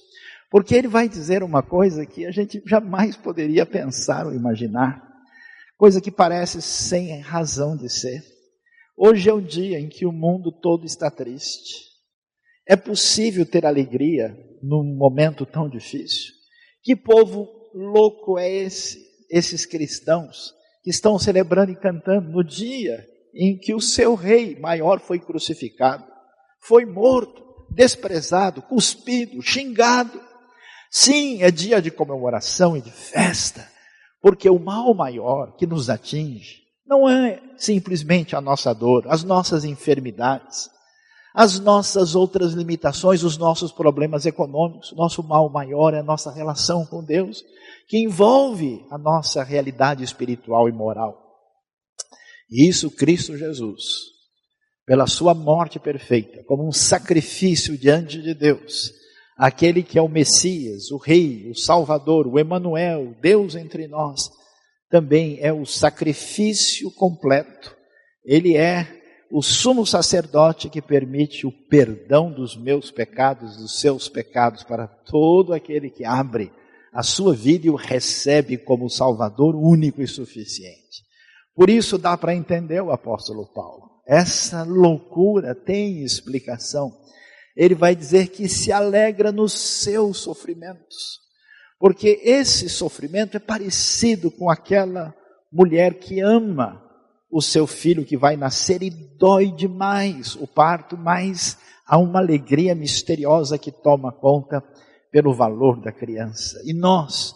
Porque 0.51 0.75
ele 0.75 0.89
vai 0.89 1.09
dizer 1.09 1.43
uma 1.43 1.63
coisa 1.63 2.05
que 2.05 2.27
a 2.27 2.31
gente 2.31 2.63
jamais 2.67 3.17
poderia 3.17 3.65
pensar 3.65 4.27
ou 4.27 4.35
imaginar 4.35 5.10
coisa 5.81 5.99
que 5.99 6.11
parece 6.11 6.61
sem 6.61 7.21
razão 7.21 7.75
de 7.75 7.89
ser. 7.89 8.23
Hoje 8.95 9.31
é 9.31 9.33
o 9.33 9.41
dia 9.41 9.81
em 9.81 9.89
que 9.89 10.05
o 10.05 10.13
mundo 10.13 10.53
todo 10.53 10.85
está 10.85 11.11
triste. 11.11 11.87
É 12.69 12.77
possível 12.77 13.47
ter 13.47 13.65
alegria 13.65 14.37
num 14.63 14.85
momento 14.85 15.47
tão 15.47 15.71
difícil? 15.71 16.35
Que 16.83 16.95
povo 16.95 17.49
louco 17.73 18.39
é 18.39 18.47
esse, 18.47 18.99
esses 19.31 19.65
cristãos 19.65 20.53
que 20.85 20.91
estão 20.91 21.19
celebrando 21.19 21.73
e 21.73 21.77
cantando 21.77 22.29
no 22.29 22.45
dia 22.45 23.03
em 23.35 23.57
que 23.57 23.73
o 23.73 23.81
seu 23.81 24.15
rei 24.15 24.61
maior 24.61 25.01
foi 25.01 25.19
crucificado, 25.19 26.05
foi 26.61 26.85
morto, 26.85 27.43
desprezado, 27.71 28.61
cuspido, 28.61 29.41
xingado. 29.41 30.21
Sim, 30.91 31.43
é 31.43 31.51
dia 31.51 31.81
de 31.81 31.91
comemoração 31.91 32.77
e 32.77 32.83
de 32.83 32.91
festa, 32.91 33.67
porque 34.21 34.49
o 34.49 34.59
mal 34.59 34.95
maior 34.95 35.57
que 35.57 35.67
nos 35.67 35.89
atinge 35.89 36.61
não 36.87 37.09
é 37.09 37.41
simplesmente 37.57 38.35
a 38.35 38.41
nossa 38.41 38.75
dor, 38.75 39.05
as 39.09 39.23
nossas 39.23 39.65
enfermidades, 39.65 40.69
as 41.33 41.61
nossas 41.61 42.17
outras 42.17 42.53
limitações, 42.53 43.23
os 43.23 43.37
nossos 43.37 43.71
problemas 43.71 44.27
econômicos. 44.27 44.93
Nosso 44.97 45.23
mal 45.23 45.49
maior 45.49 45.95
é 45.95 46.01
a 46.01 46.03
nossa 46.03 46.33
relação 46.33 46.85
com 46.85 47.05
Deus, 47.05 47.45
que 47.89 47.99
envolve 47.99 48.85
a 48.91 48.99
nossa 48.99 49.43
realidade 49.45 50.03
espiritual 50.03 50.69
e 50.69 50.73
moral. 50.73 51.17
E 52.51 52.69
isso 52.69 52.91
Cristo 52.91 53.37
Jesus, 53.37 53.85
pela 54.85 55.07
sua 55.07 55.35
morte 55.35 55.79
perfeita, 55.79 56.43
como 56.49 56.67
um 56.67 56.73
sacrifício 56.73 57.79
diante 57.79 58.21
de 58.21 58.35
Deus, 58.35 58.91
aquele 59.41 59.83
que 59.83 59.99
é 59.99 60.03
o 60.03 60.09
Messias, 60.09 60.91
o 60.91 60.99
Rei, 60.99 61.49
o 61.49 61.55
Salvador, 61.55 62.27
o 62.27 62.39
Emanuel, 62.39 63.17
Deus 63.23 63.55
entre 63.55 63.89
nós, 63.89 64.31
também 64.91 65.39
é 65.41 65.51
o 65.51 65.65
sacrifício 65.65 66.91
completo. 66.91 67.75
Ele 68.23 68.55
é 68.55 69.01
o 69.33 69.41
sumo 69.41 69.87
sacerdote 69.87 70.69
que 70.69 70.83
permite 70.83 71.47
o 71.47 71.53
perdão 71.71 72.31
dos 72.31 72.55
meus 72.55 72.91
pecados, 72.91 73.57
dos 73.57 73.81
seus 73.81 74.11
pecados 74.11 74.63
para 74.63 74.87
todo 74.87 75.55
aquele 75.55 75.89
que 75.89 76.05
abre 76.05 76.53
a 76.93 77.03
sua 77.03 77.33
vida 77.33 77.67
e 77.67 77.71
o 77.71 77.77
recebe 77.77 78.59
como 78.59 78.91
Salvador 78.91 79.57
único 79.57 80.03
e 80.03 80.07
suficiente. 80.07 81.03
Por 81.55 81.71
isso 81.71 81.97
dá 81.97 82.15
para 82.15 82.35
entender 82.35 82.83
o 82.83 82.91
apóstolo 82.91 83.47
Paulo. 83.55 84.03
Essa 84.07 84.65
loucura 84.65 85.55
tem 85.55 86.03
explicação 86.03 86.93
ele 87.57 87.75
vai 87.75 87.95
dizer 87.95 88.29
que 88.29 88.49
se 88.49 88.73
alegra 88.73 89.33
nos 89.33 89.53
seus 89.53 90.19
sofrimentos. 90.19 91.21
Porque 91.79 92.21
esse 92.23 92.69
sofrimento 92.69 93.37
é 93.37 93.41
parecido 93.41 94.31
com 94.31 94.51
aquela 94.51 95.15
mulher 95.53 95.95
que 95.95 96.21
ama 96.21 96.83
o 97.31 97.41
seu 97.41 97.67
filho 97.67 98.05
que 98.05 98.17
vai 98.17 98.37
nascer 98.37 98.83
e 98.83 98.91
dói 98.91 99.51
demais 99.51 100.35
o 100.37 100.47
parto, 100.47 100.97
mas 100.97 101.57
há 101.87 101.97
uma 101.97 102.19
alegria 102.19 102.75
misteriosa 102.75 103.57
que 103.57 103.71
toma 103.71 104.13
conta 104.13 104.63
pelo 105.11 105.33
valor 105.33 105.81
da 105.81 105.93
criança. 105.93 106.61
E 106.65 106.73
nós 106.73 107.35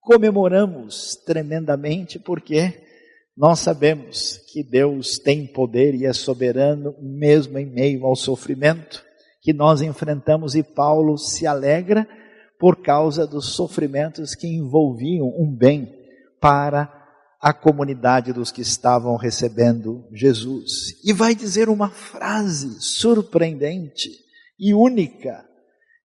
comemoramos 0.00 1.16
tremendamente 1.24 2.18
porque 2.18 2.82
nós 3.36 3.60
sabemos 3.60 4.38
que 4.52 4.62
Deus 4.62 5.18
tem 5.18 5.46
poder 5.46 5.94
e 5.94 6.06
é 6.06 6.12
soberano 6.12 6.94
mesmo 7.00 7.58
em 7.58 7.66
meio 7.66 8.06
ao 8.06 8.14
sofrimento 8.14 9.04
que 9.44 9.52
nós 9.52 9.82
enfrentamos 9.82 10.54
e 10.54 10.62
Paulo 10.62 11.18
se 11.18 11.46
alegra 11.46 12.08
por 12.58 12.82
causa 12.82 13.26
dos 13.26 13.54
sofrimentos 13.54 14.34
que 14.34 14.48
envolviam 14.48 15.28
um 15.28 15.54
bem 15.54 15.94
para 16.40 16.90
a 17.38 17.52
comunidade 17.52 18.32
dos 18.32 18.50
que 18.50 18.62
estavam 18.62 19.16
recebendo 19.16 20.08
Jesus. 20.10 20.98
E 21.04 21.12
vai 21.12 21.34
dizer 21.34 21.68
uma 21.68 21.90
frase 21.90 22.80
surpreendente 22.80 24.08
e 24.58 24.72
única, 24.72 25.46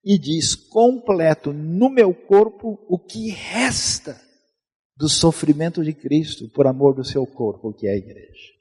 e 0.04 0.18
diz: 0.18 0.56
completo 0.56 1.54
no 1.54 1.92
meu 1.92 2.16
corpo 2.16 2.80
o 2.90 2.98
que 2.98 3.30
resta 3.30 4.20
do 4.96 5.08
sofrimento 5.08 5.84
de 5.84 5.94
Cristo 5.94 6.50
por 6.56 6.66
amor 6.66 6.96
do 6.96 7.04
seu 7.04 7.28
corpo, 7.28 7.72
que 7.72 7.88
é 7.88 7.92
a 7.92 7.98
igreja. 7.98 8.58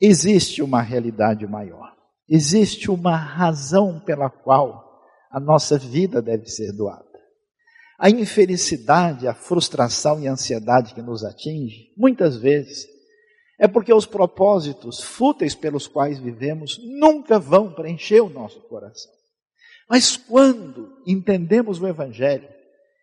Existe 0.00 0.62
uma 0.62 0.80
realidade 0.80 1.46
maior, 1.46 1.92
existe 2.34 2.90
uma 2.90 3.14
razão 3.14 4.00
pela 4.00 4.30
qual 4.30 5.02
a 5.30 5.38
nossa 5.38 5.76
vida 5.76 6.22
deve 6.22 6.46
ser 6.46 6.72
doada. 6.72 7.04
A 7.98 8.08
infelicidade, 8.08 9.28
a 9.28 9.34
frustração 9.34 10.18
e 10.18 10.26
a 10.26 10.32
ansiedade 10.32 10.94
que 10.94 11.02
nos 11.02 11.22
atinge, 11.24 11.92
muitas 11.94 12.38
vezes, 12.38 12.86
é 13.60 13.68
porque 13.68 13.92
os 13.92 14.06
propósitos 14.06 15.02
fúteis 15.02 15.54
pelos 15.54 15.86
quais 15.86 16.18
vivemos 16.18 16.80
nunca 16.82 17.38
vão 17.38 17.70
preencher 17.70 18.22
o 18.22 18.30
nosso 18.30 18.60
coração. 18.62 19.12
Mas 19.86 20.16
quando 20.16 21.02
entendemos 21.06 21.82
o 21.82 21.86
Evangelho, 21.86 22.48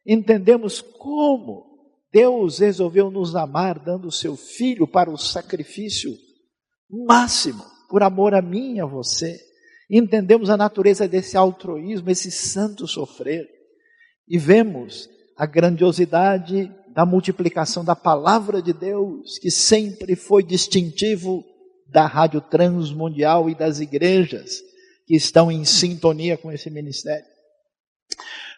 entendemos 0.07 0.81
como 0.81 1.65
Deus 2.11 2.57
resolveu 2.57 3.11
nos 3.11 3.35
amar, 3.35 3.77
dando 3.77 4.07
o 4.07 4.11
seu 4.11 4.35
Filho 4.35 4.87
para 4.87 5.11
o 5.11 5.17
sacrifício 5.19 6.17
máximo, 6.89 7.63
por 7.89 8.03
amor 8.03 8.33
a 8.33 8.41
mim 8.41 8.75
e 8.75 8.79
a 8.79 8.85
você, 8.85 9.39
entendemos 9.89 10.49
a 10.49 10.55
natureza 10.55 11.07
desse 11.07 11.35
altruísmo, 11.35 12.09
esse 12.09 12.29
santo 12.29 12.87
sofrer, 12.87 13.47
e 14.27 14.37
vemos 14.37 15.09
a 15.35 15.45
grandiosidade 15.45 16.71
da 16.93 17.05
multiplicação 17.05 17.83
da 17.83 17.95
palavra 17.95 18.61
de 18.61 18.73
Deus, 18.73 19.39
que 19.39 19.49
sempre 19.49 20.15
foi 20.15 20.43
distintivo 20.43 21.43
da 21.87 22.05
Rádio 22.05 22.41
Transmundial 22.41 23.49
e 23.49 23.55
das 23.55 23.79
igrejas 23.79 24.61
que 25.07 25.15
estão 25.15 25.51
em 25.51 25.65
sintonia 25.65 26.37
com 26.37 26.51
esse 26.51 26.69
ministério. 26.69 27.25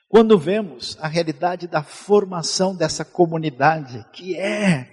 Quando 0.09 0.37
vemos 0.37 0.97
a 0.99 1.07
realidade 1.07 1.67
da 1.67 1.81
formação 1.81 2.75
dessa 2.75 3.05
comunidade, 3.05 4.05
que 4.11 4.35
é 4.35 4.90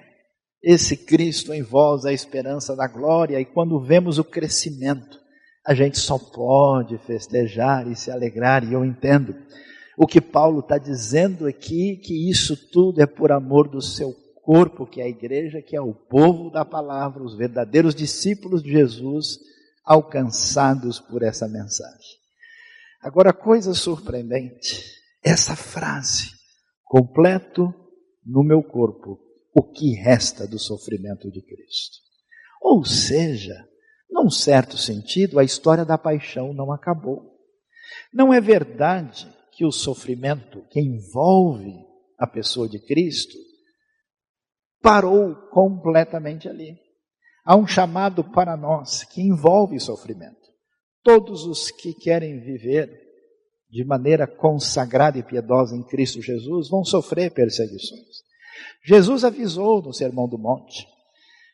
esse 0.62 0.97
Cristo 0.97 1.53
em 1.53 1.62
vós, 1.62 2.05
a 2.05 2.12
esperança 2.12 2.75
da 2.75 2.87
glória, 2.87 3.41
e 3.41 3.45
quando 3.45 3.81
vemos 3.81 4.19
o 4.19 4.25
crescimento, 4.25 5.19
a 5.67 5.75
gente 5.75 5.99
só 5.99 6.19
pode 6.19 6.99
festejar 6.99 7.87
e 7.87 7.95
se 7.95 8.11
alegrar, 8.11 8.65
e 8.65 8.73
eu 8.73 8.85
entendo 8.85 9.35
o 9.97 10.07
que 10.07 10.21
Paulo 10.21 10.61
está 10.61 10.79
dizendo 10.79 11.47
aqui, 11.47 11.97
que 11.97 12.29
isso 12.31 12.57
tudo 12.71 13.01
é 13.01 13.07
por 13.07 13.33
amor 13.33 13.68
do 13.68 13.81
seu 13.81 14.14
corpo, 14.42 14.87
que 14.87 15.01
é 15.01 15.05
a 15.05 15.09
igreja, 15.09 15.61
que 15.61 15.77
é 15.77 15.81
o 15.81 15.92
povo 15.92 16.51
da 16.51 16.64
palavra, 16.64 17.23
os 17.23 17.37
verdadeiros 17.37 17.94
discípulos 17.94 18.62
de 18.62 18.71
Jesus, 18.71 19.38
alcançados 19.85 20.99
por 20.99 21.23
essa 21.23 21.49
mensagem. 21.49 22.18
Agora, 23.03 23.33
coisa 23.33 23.75
surpreendente, 23.75 24.85
essa 25.23 25.55
frase, 25.55 26.31
completo 26.85 27.73
no 28.25 28.42
meu 28.42 28.62
corpo 28.62 29.28
o 29.59 29.62
que 29.62 29.92
resta 29.94 30.47
do 30.47 30.59
sofrimento 30.59 31.31
de 31.33 31.42
Cristo. 31.42 31.99
Ou 32.62 32.85
seja, 32.85 33.57
num 34.09 34.31
certo 34.31 34.79
sentido, 34.79 35.38
a 35.38 35.44
história 35.44 35.85
da 35.85 35.99
paixão 35.99 36.53
não 36.55 36.73
acabou. 36.73 37.37
Não 38.12 38.33
é 38.33 38.40
verdade 38.40 39.27
que 39.53 39.66
o 39.66 39.73
sofrimento 39.73 40.64
que 40.71 40.81
envolve 40.81 41.75
a 42.16 42.27
pessoa 42.27 42.68
de 42.68 42.79
Cristo 42.79 43.37
parou 44.81 45.35
completamente 45.51 46.49
ali. 46.49 46.79
Há 47.44 47.57
um 47.57 47.66
chamado 47.66 48.23
para 48.23 48.57
nós 48.57 49.03
que 49.03 49.21
envolve 49.21 49.81
sofrimento. 49.81 50.37
Todos 51.03 51.44
os 51.44 51.71
que 51.73 51.92
querem 51.94 52.40
viver 52.40 52.88
de 53.68 53.85
maneira 53.85 54.27
consagrada 54.27 55.18
e 55.18 55.23
piedosa 55.23 55.75
em 55.75 55.83
Cristo 55.83 56.23
Jesus 56.23 56.68
vão 56.68 56.85
sofrer 56.85 57.33
perseguições. 57.33 58.28
Jesus 58.85 59.25
avisou 59.25 59.83
no 59.83 59.92
Sermão 59.92 60.29
do 60.29 60.38
Monte 60.38 60.87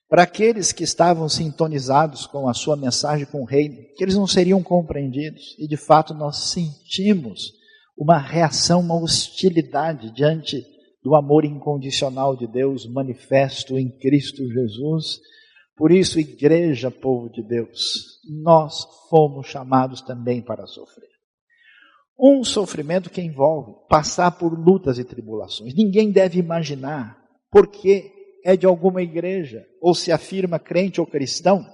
para 0.08 0.22
aqueles 0.22 0.70
que 0.70 0.84
estavam 0.84 1.28
sintonizados 1.28 2.26
com 2.26 2.48
a 2.48 2.54
sua 2.54 2.76
mensagem 2.76 3.26
com 3.26 3.42
o 3.42 3.46
reino, 3.46 3.76
que 3.96 4.04
eles 4.04 4.14
não 4.14 4.26
seriam 4.26 4.62
compreendidos, 4.62 5.56
e 5.58 5.66
de 5.66 5.76
fato 5.76 6.14
nós 6.14 6.50
sentimos 6.50 7.52
uma 7.96 8.18
reação, 8.18 8.80
uma 8.80 9.00
hostilidade 9.00 10.10
diante 10.10 10.64
do 11.02 11.14
amor 11.14 11.44
incondicional 11.44 12.36
de 12.36 12.46
Deus 12.46 12.86
manifesto 12.86 13.78
em 13.78 13.90
Cristo 13.90 14.48
Jesus. 14.48 15.20
Por 15.76 15.90
isso, 15.90 16.20
igreja, 16.20 16.90
povo 16.90 17.28
de 17.28 17.42
Deus, 17.42 18.20
nós 18.42 18.86
fomos 19.10 19.48
chamados 19.48 20.00
também 20.00 20.40
para 20.40 20.66
sofrer. 20.66 21.13
Um 22.18 22.44
sofrimento 22.44 23.10
que 23.10 23.20
envolve 23.20 23.72
passar 23.88 24.30
por 24.32 24.52
lutas 24.58 24.98
e 24.98 25.04
tribulações. 25.04 25.74
Ninguém 25.74 26.10
deve 26.10 26.38
imaginar 26.38 27.18
porque 27.50 28.12
é 28.44 28.56
de 28.56 28.66
alguma 28.66 29.02
igreja 29.02 29.64
ou 29.80 29.94
se 29.94 30.12
afirma 30.12 30.58
crente 30.58 31.00
ou 31.00 31.06
cristão 31.06 31.64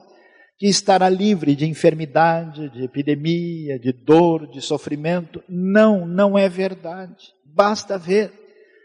que 0.61 0.67
estará 0.67 1.09
livre 1.09 1.57
de 1.57 1.67
enfermidade, 1.67 2.69
de 2.69 2.85
epidemia, 2.85 3.79
de 3.79 3.93
dor, 3.93 4.47
de 4.51 4.61
sofrimento. 4.61 5.43
Não, 5.49 6.07
não 6.07 6.37
é 6.37 6.51
verdade. 6.51 7.33
Basta 7.45 7.97
ver 7.97 8.31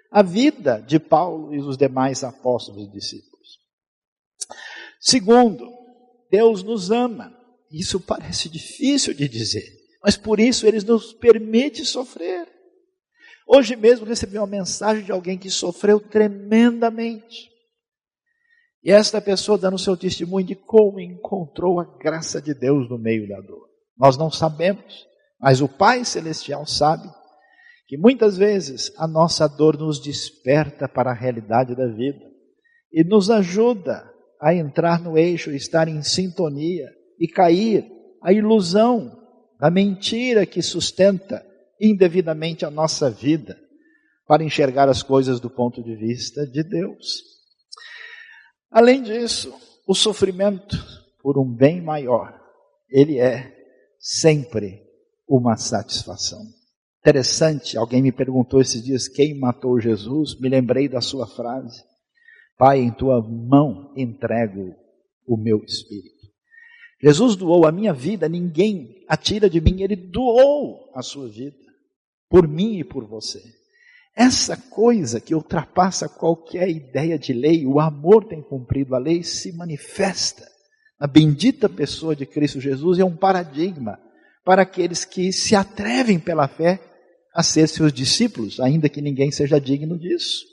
a 0.10 0.24
vida 0.24 0.82
de 0.82 0.98
Paulo 0.98 1.54
e 1.54 1.58
dos 1.58 1.78
demais 1.78 2.24
apóstolos 2.24 2.88
e 2.88 2.92
discípulos. 2.92 3.60
Segundo, 5.02 5.70
Deus 6.32 6.64
nos 6.64 6.92
ama. 6.92 7.38
Isso 7.70 8.00
parece 8.00 8.48
difícil 8.48 9.14
de 9.14 9.28
dizer, 9.28 9.66
mas 10.06 10.16
por 10.16 10.40
isso 10.40 10.68
ele 10.68 10.80
nos 10.86 11.14
permite 11.14 11.84
sofrer. 11.84 12.48
Hoje 13.48 13.76
mesmo 13.76 14.06
recebi 14.06 14.38
uma 14.38 14.46
mensagem 14.46 15.04
de 15.04 15.12
alguém 15.12 15.36
que 15.36 15.50
sofreu 15.50 16.00
tremendamente. 16.00 17.50
E 18.84 18.92
esta 18.92 19.20
pessoa 19.20 19.58
dando 19.58 19.80
seu 19.80 19.98
testemunho 19.98 20.46
de 20.46 20.54
como 20.54 21.00
encontrou 21.00 21.80
a 21.80 21.86
graça 21.98 22.40
de 22.40 22.54
Deus 22.54 22.88
no 22.88 23.00
meio 23.00 23.28
da 23.28 23.42
dor. 23.42 23.68
Nós 23.98 24.16
não 24.16 24.30
sabemos, 24.30 25.08
mas 25.40 25.60
o 25.60 25.68
Pai 25.68 26.06
Celestial 26.06 26.68
sabe 26.68 27.10
que 27.88 27.98
muitas 27.98 28.38
vezes 28.38 28.94
a 29.00 29.08
nossa 29.08 29.48
dor 29.48 29.76
nos 29.76 30.00
desperta 30.00 30.88
para 30.88 31.10
a 31.10 31.16
realidade 31.16 31.76
da 31.76 31.88
vida 31.88 32.22
e 32.94 33.04
nos 33.04 33.32
ajuda 33.32 34.08
a 34.40 34.54
entrar 34.54 35.02
no 35.02 35.18
eixo, 35.18 35.50
estar 35.50 35.88
em 35.88 36.04
sintonia 36.04 36.88
e 37.20 37.28
cair 37.28 37.92
a 38.22 38.32
ilusão 38.32 39.25
da 39.60 39.70
mentira 39.70 40.46
que 40.46 40.62
sustenta 40.62 41.46
indevidamente 41.80 42.66
a 42.66 42.72
nossa 42.72 43.10
vida 43.10 43.58
para 44.28 44.44
enxergar 44.44 44.90
as 44.90 45.04
coisas 45.04 45.40
do 45.40 45.50
ponto 45.50 45.84
de 45.84 45.96
vista 45.96 46.46
de 46.48 46.64
Deus. 46.64 47.24
Além 48.72 49.04
disso, 49.04 49.54
o 49.88 49.94
sofrimento 49.94 50.76
por 51.22 51.38
um 51.38 51.46
bem 51.46 51.82
maior, 51.82 52.40
ele 52.90 53.20
é 53.20 53.54
sempre 54.00 54.84
uma 55.28 55.58
satisfação. 55.58 56.42
Interessante, 57.00 57.78
alguém 57.78 58.02
me 58.02 58.12
perguntou 58.12 58.60
esses 58.60 58.84
dias 58.84 59.08
quem 59.08 59.38
matou 59.38 59.80
Jesus, 59.80 60.40
me 60.40 60.50
lembrei 60.50 60.90
da 60.90 61.02
sua 61.02 61.28
frase: 61.28 61.84
Pai, 62.58 62.80
em 62.80 62.92
tua 62.92 63.22
mão 63.22 63.94
entrego 63.96 64.76
o 65.28 65.38
meu 65.38 65.64
espírito. 65.64 66.15
Jesus 67.02 67.36
doou 67.36 67.66
a 67.66 67.72
minha 67.72 67.94
vida, 67.94 68.28
ninguém 68.30 69.04
a 69.08 69.18
tira 69.18 69.50
de 69.50 69.60
mim, 69.60 69.82
ele 69.82 69.96
doou 69.96 70.92
a 70.96 71.02
sua 71.02 71.28
vida, 71.28 71.58
por 72.30 72.48
mim 72.48 72.80
e 72.80 72.84
por 72.84 73.06
você. 73.06 73.42
Essa 74.16 74.56
coisa 74.56 75.20
que 75.20 75.36
ultrapassa 75.36 76.08
qualquer 76.08 76.70
ideia 76.70 77.20
de 77.20 77.34
lei, 77.34 77.66
o 77.66 77.80
amor 77.80 78.26
tem 78.26 78.42
cumprido 78.42 78.96
a 78.96 78.98
lei, 78.98 79.24
se 79.24 79.52
manifesta 79.52 80.50
na 81.00 81.06
bendita 81.06 81.68
pessoa 81.68 82.16
de 82.16 82.26
Cristo 82.26 82.62
Jesus 82.62 82.98
e 82.98 83.02
é 83.02 83.06
um 83.06 83.18
paradigma 83.18 84.00
para 84.46 84.62
aqueles 84.62 85.04
que 85.04 85.34
se 85.34 85.56
atrevem 85.56 86.18
pela 86.18 86.48
fé 86.48 86.80
a 87.34 87.44
ser 87.44 87.68
seus 87.68 87.92
discípulos, 87.92 88.62
ainda 88.62 88.88
que 88.88 89.02
ninguém 89.02 89.32
seja 89.32 89.60
digno 89.60 90.00
disso. 90.00 90.46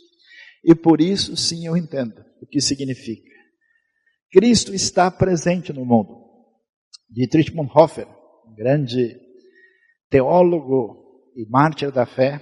E 0.64 0.74
por 0.74 1.00
isso, 1.00 1.36
sim, 1.36 1.66
eu 1.66 1.76
entendo 1.76 2.24
o 2.40 2.46
que 2.46 2.60
significa. 2.60 3.30
Cristo 4.32 4.74
está 4.74 5.10
presente 5.10 5.72
no 5.72 5.84
mundo. 5.84 6.21
Dietrich 7.12 7.50
Bonhoeffer, 7.50 8.08
um 8.46 8.54
grande 8.54 9.20
teólogo 10.08 11.30
e 11.36 11.46
mártir 11.46 11.92
da 11.92 12.06
fé, 12.06 12.40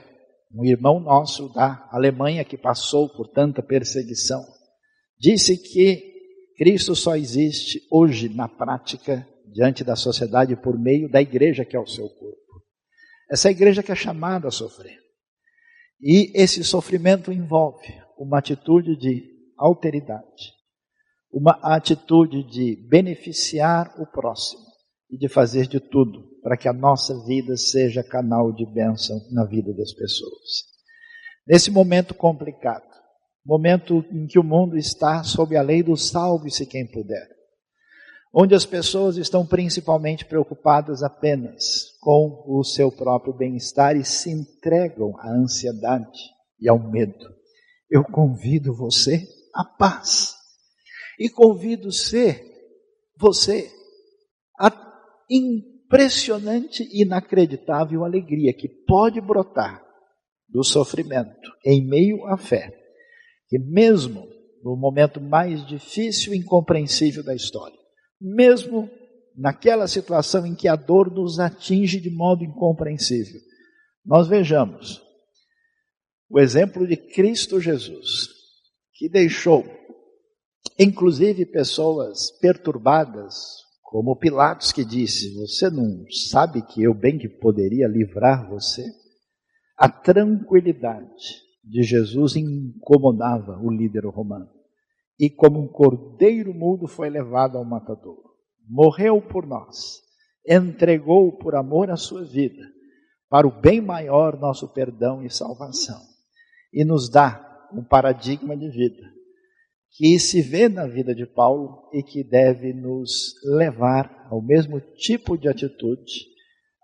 um 0.55 0.65
irmão 0.65 1.01
nosso 1.01 1.53
da 1.53 1.89
Alemanha 1.91 2.45
que 2.45 2.57
passou 2.57 3.09
por 3.09 3.29
tanta 3.29 3.63
perseguição, 3.63 4.45
disse 5.19 5.57
que 5.57 6.11
Cristo 6.57 6.95
só 6.95 7.17
existe 7.17 7.81
hoje 7.91 8.29
na 8.29 8.49
prática 8.49 9.27
diante 9.53 9.83
da 9.83 9.97
sociedade 9.97 10.55
por 10.55 10.79
meio 10.79 11.11
da 11.11 11.21
igreja 11.21 11.65
que 11.65 11.77
é 11.77 11.81
o 11.81 11.87
seu 11.87 12.09
corpo. 12.09 12.63
Essa 13.29 13.51
igreja 13.51 13.83
que 13.83 13.91
é 13.91 13.97
chamada 13.97 14.49
a 14.49 14.53
sofrer. 14.53 14.99
E 16.01 16.31
esse 16.35 16.63
sofrimento 16.63 17.33
envolve 17.33 17.93
uma 18.17 18.39
atitude 18.39 18.97
de 18.97 19.29
alteridade, 19.59 20.53
uma 21.33 21.59
atitude 21.62 22.43
de 22.43 22.77
beneficiar 22.88 23.95
o 24.01 24.07
próximo 24.07 24.62
e 25.11 25.16
de 25.16 25.29
fazer 25.29 25.66
de 25.66 25.81
tudo 25.81 26.29
para 26.43 26.57
que 26.57 26.69
a 26.69 26.73
nossa 26.73 27.19
vida 27.25 27.57
seja 27.57 28.03
canal 28.03 28.53
de 28.53 28.66
bênção 28.66 29.21
na 29.31 29.45
vida 29.45 29.73
das 29.73 29.93
pessoas. 29.93 30.71
Nesse 31.47 31.71
momento 31.71 32.14
complicado, 32.14 32.88
momento 33.45 34.05
em 34.11 34.27
que 34.27 34.38
o 34.38 34.45
mundo 34.45 34.77
está 34.77 35.23
sob 35.23 35.57
a 35.57 35.62
lei 35.62 35.83
do 35.83 35.97
salve-se 35.97 36.66
quem 36.66 36.87
puder, 36.87 37.29
onde 38.33 38.55
as 38.55 38.64
pessoas 38.64 39.16
estão 39.16 39.47
principalmente 39.47 40.25
preocupadas 40.25 41.03
apenas 41.03 41.97
com 42.01 42.45
o 42.47 42.62
seu 42.62 42.90
próprio 42.90 43.33
bem-estar 43.33 43.97
e 43.97 44.05
se 44.05 44.31
entregam 44.31 45.16
à 45.19 45.31
ansiedade 45.31 46.19
e 46.61 46.69
ao 46.69 46.79
medo. 46.79 47.29
Eu 47.90 48.05
convido 48.05 48.75
você 48.75 49.27
à 49.55 49.64
paz 49.64 50.39
e 51.21 51.29
convido 51.29 51.93
você, 51.93 52.43
você, 53.19 53.71
a 54.59 54.73
impressionante 55.31 56.83
e 56.85 57.03
inacreditável 57.03 58.05
alegria 58.05 58.55
que 58.55 58.67
pode 58.87 59.21
brotar 59.21 59.85
do 60.49 60.65
sofrimento 60.65 61.53
em 61.65 61.87
meio 61.87 62.27
à 62.27 62.39
fé, 62.39 62.73
que 63.49 63.59
mesmo 63.59 64.27
no 64.65 64.75
momento 64.77 65.21
mais 65.21 65.67
difícil 65.67 66.33
e 66.33 66.39
incompreensível 66.39 67.23
da 67.23 67.35
história, 67.35 67.79
mesmo 68.19 68.91
naquela 69.37 69.87
situação 69.87 70.47
em 70.47 70.55
que 70.55 70.69
a 70.69 70.75
dor 70.75 71.13
nos 71.13 71.39
atinge 71.39 72.01
de 72.01 72.11
modo 72.11 72.43
incompreensível, 72.43 73.41
nós 74.05 74.27
vejamos 74.27 75.03
o 76.31 76.39
exemplo 76.39 76.87
de 76.87 76.97
Cristo 76.97 77.61
Jesus, 77.61 78.29
que 78.95 79.09
deixou, 79.09 79.65
inclusive, 80.79 81.44
pessoas 81.46 82.31
perturbadas, 82.40 83.35
como 83.83 84.16
Pilatos, 84.16 84.73
que 84.73 84.85
disse: 84.85 85.35
Você 85.38 85.68
não 85.70 86.05
sabe 86.31 86.62
que 86.62 86.83
eu 86.83 86.94
bem 86.94 87.18
que 87.18 87.29
poderia 87.29 87.87
livrar 87.87 88.49
você? 88.49 88.85
A 89.77 89.88
tranquilidade 89.88 91.42
de 91.64 91.83
Jesus 91.83 92.37
incomodava 92.37 93.59
o 93.59 93.70
líder 93.70 94.05
romano. 94.07 94.49
E 95.18 95.29
como 95.29 95.61
um 95.61 95.68
cordeiro 95.68 96.55
mudo 96.55 96.87
foi 96.87 97.11
levado 97.11 97.59
ao 97.59 97.64
matador. 97.64 98.18
Morreu 98.68 99.20
por 99.20 99.46
nós, 99.46 100.01
entregou 100.46 101.37
por 101.37 101.55
amor 101.55 101.90
a 101.90 101.96
sua 101.96 102.25
vida, 102.25 102.62
para 103.29 103.46
o 103.46 103.61
bem 103.61 103.81
maior 103.81 104.38
nosso 104.38 104.68
perdão 104.73 105.23
e 105.25 105.31
salvação. 105.31 106.01
E 106.73 106.85
nos 106.85 107.11
dá 107.11 107.68
um 107.73 107.85
paradigma 107.85 108.57
de 108.57 108.68
vida 108.70 109.20
que 109.92 110.18
se 110.18 110.40
vê 110.40 110.68
na 110.68 110.87
vida 110.87 111.14
de 111.14 111.26
Paulo 111.26 111.88
e 111.92 112.03
que 112.03 112.22
deve 112.22 112.72
nos 112.72 113.35
levar 113.44 114.26
ao 114.31 114.40
mesmo 114.40 114.81
tipo 114.81 115.37
de 115.37 115.48
atitude, 115.48 116.31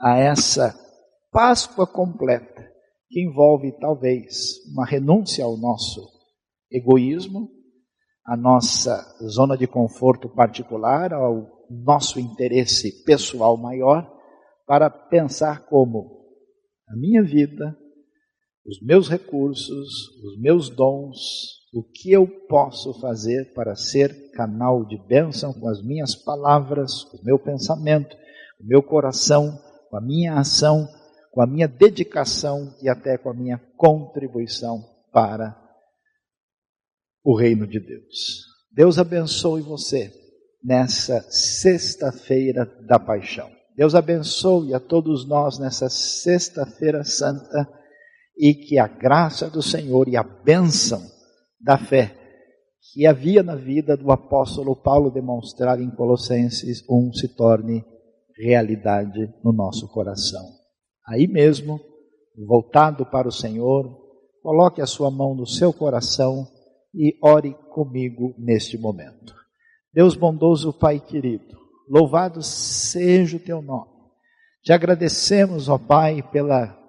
a 0.01 0.19
essa 0.19 0.75
Páscoa 1.31 1.87
completa, 1.87 2.67
que 3.09 3.23
envolve 3.23 3.73
talvez 3.79 4.57
uma 4.73 4.87
renúncia 4.87 5.45
ao 5.45 5.57
nosso 5.57 6.01
egoísmo, 6.71 7.51
à 8.25 8.37
nossa 8.37 9.03
zona 9.29 9.57
de 9.57 9.67
conforto 9.67 10.29
particular, 10.29 11.13
ao 11.13 11.47
nosso 11.71 12.19
interesse 12.19 13.05
pessoal 13.05 13.57
maior, 13.57 14.11
para 14.67 14.91
pensar 14.91 15.67
como 15.67 16.25
a 16.89 16.97
minha 16.97 17.23
vida, 17.23 17.77
os 18.67 18.81
meus 18.81 19.09
recursos, 19.09 20.09
os 20.25 20.39
meus 20.39 20.69
dons, 20.69 21.57
o 21.73 21.83
que 21.83 22.11
eu 22.11 22.27
posso 22.49 22.99
fazer 23.01 23.53
para 23.55 23.77
ser 23.77 24.31
canal 24.33 24.85
de 24.85 24.99
bênção 25.07 25.53
com 25.53 25.69
as 25.69 25.83
minhas 25.83 26.15
palavras, 26.15 27.05
com 27.05 27.19
o 27.19 27.25
meu 27.25 27.39
pensamento, 27.39 28.17
com 28.59 28.65
o 28.65 28.67
meu 28.67 28.83
coração, 28.83 29.57
com 29.89 29.97
a 29.97 30.01
minha 30.01 30.35
ação, 30.35 30.89
com 31.31 31.43
a 31.43 31.47
minha 31.47 31.69
dedicação 31.69 32.75
e 32.83 32.89
até 32.89 33.17
com 33.17 33.31
a 33.31 33.35
minha 33.35 33.59
contribuição 33.77 34.83
para 35.13 35.57
o 37.23 37.37
reino 37.37 37.67
de 37.67 37.79
Deus. 37.79 38.47
Deus 38.73 38.99
abençoe 38.99 39.63
você 39.63 40.13
nessa 40.63 41.21
sexta-feira 41.31 42.65
da 42.87 42.99
paixão. 42.99 43.51
Deus 43.77 43.95
abençoe 43.95 44.75
a 44.75 44.81
todos 44.81 45.29
nós 45.29 45.59
nessa 45.59 45.89
sexta-feira 45.89 47.05
santa 47.05 47.69
e 48.37 48.55
que 48.55 48.79
a 48.79 48.87
graça 48.87 49.49
do 49.49 49.63
Senhor 49.63 50.09
e 50.09 50.17
a 50.17 50.23
bênção 50.23 51.03
da 51.61 51.79
fé 51.79 52.15
que 52.93 53.07
havia 53.07 53.43
na 53.43 53.55
vida 53.55 53.97
do 53.97 54.11
apóstolo 54.11 54.75
Paulo 54.75 55.11
demonstrado 55.11 55.83
em 55.83 55.91
Colossenses 55.91 56.85
1 56.89 57.13
se 57.15 57.29
torne 57.29 57.85
realidade 58.39 59.33
no 59.43 59.53
nosso 59.53 59.89
coração. 59.89 60.45
Aí 61.07 61.27
mesmo, 61.27 61.81
voltado 62.47 63.05
para 63.07 63.29
o 63.29 63.33
Senhor, 63.33 63.97
coloque 64.43 64.81
a 64.81 64.87
sua 64.87 65.11
mão 65.11 65.35
no 65.35 65.47
seu 65.47 65.73
coração 65.73 66.47
e 66.95 67.19
ore 67.23 67.55
comigo 67.71 68.35
neste 68.39 68.79
momento. 68.79 69.35
Deus 69.93 70.15
bondoso, 70.15 70.73
Pai 70.73 71.01
querido, 71.01 71.57
louvado 71.89 72.43
seja 72.43 73.37
o 73.37 73.41
teu 73.41 73.63
nome. 73.63 73.91
Te 74.63 74.73
agradecemos, 74.73 75.69
ó 75.69 75.79
Pai, 75.79 76.23
pela 76.31 76.86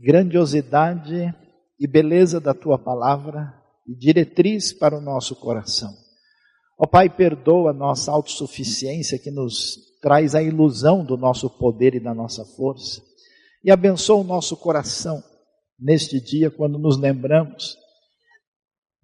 grandiosidade 0.00 1.34
e 1.78 1.86
beleza 1.86 2.40
da 2.40 2.54
tua 2.54 2.78
palavra 2.78 3.54
e 3.86 3.94
diretriz 3.94 4.72
para 4.72 4.96
o 4.96 5.00
nosso 5.00 5.36
coração. 5.36 5.90
Ó 6.78 6.84
oh, 6.84 6.86
Pai, 6.86 7.08
perdoa 7.08 7.70
a 7.70 7.74
nossa 7.74 8.12
autossuficiência 8.12 9.18
que 9.18 9.30
nos 9.30 9.78
traz 10.02 10.34
a 10.34 10.42
ilusão 10.42 11.04
do 11.04 11.16
nosso 11.16 11.48
poder 11.48 11.94
e 11.94 12.00
da 12.00 12.14
nossa 12.14 12.44
força. 12.44 13.00
E 13.64 13.70
abençoa 13.70 14.20
o 14.20 14.24
nosso 14.24 14.56
coração 14.56 15.22
neste 15.78 16.20
dia 16.20 16.50
quando 16.50 16.78
nos 16.78 16.98
lembramos 16.98 17.76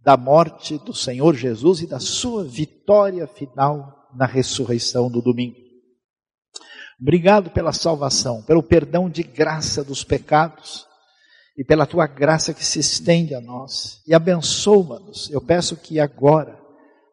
da 0.02 0.16
morte 0.16 0.78
do 0.78 0.92
Senhor 0.92 1.34
Jesus 1.34 1.80
e 1.80 1.86
da 1.86 2.00
sua 2.00 2.44
vitória 2.44 3.26
final 3.26 4.08
na 4.14 4.26
ressurreição 4.26 5.10
do 5.10 5.22
domingo. 5.22 5.61
Obrigado 7.02 7.50
pela 7.50 7.72
salvação, 7.72 8.42
pelo 8.42 8.62
perdão 8.62 9.10
de 9.10 9.24
graça 9.24 9.82
dos 9.82 10.04
pecados 10.04 10.86
e 11.58 11.64
pela 11.64 11.84
tua 11.84 12.06
graça 12.06 12.54
que 12.54 12.64
se 12.64 12.78
estende 12.78 13.34
a 13.34 13.40
nós. 13.40 14.00
E 14.06 14.14
abençoa-nos. 14.14 15.28
Eu 15.28 15.40
peço 15.40 15.76
que 15.76 15.98
agora 15.98 16.56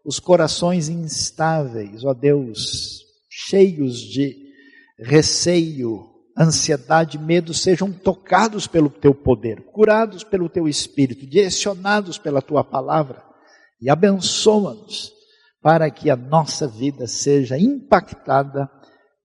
os 0.05 0.19
corações 0.19 0.89
instáveis, 0.89 2.05
ó 2.05 2.13
Deus, 2.13 3.03
cheios 3.27 3.97
de 3.99 4.37
receio, 4.99 6.07
ansiedade, 6.37 7.17
medo, 7.17 7.51
sejam 7.51 7.91
tocados 7.91 8.67
pelo 8.67 8.91
teu 8.91 9.15
poder, 9.15 9.63
curados 9.73 10.23
pelo 10.23 10.47
teu 10.47 10.67
espírito, 10.67 11.25
direcionados 11.25 12.19
pela 12.19 12.43
tua 12.43 12.63
palavra. 12.63 13.23
E 13.81 13.89
abençoa-nos 13.89 15.11
para 15.63 15.89
que 15.89 16.11
a 16.11 16.15
nossa 16.15 16.67
vida 16.67 17.07
seja 17.07 17.57
impactada 17.57 18.69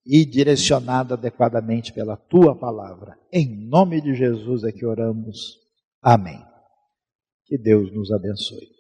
e 0.06 0.24
direcionado 0.24 1.14
adequadamente 1.14 1.92
pela 1.92 2.16
tua 2.16 2.54
palavra. 2.54 3.18
Em 3.32 3.48
nome 3.68 4.00
de 4.00 4.14
Jesus 4.14 4.64
é 4.64 4.72
que 4.72 4.84
oramos. 4.84 5.58
Amém. 6.02 6.40
Que 7.46 7.56
Deus 7.56 7.92
nos 7.92 8.10
abençoe. 8.12 8.73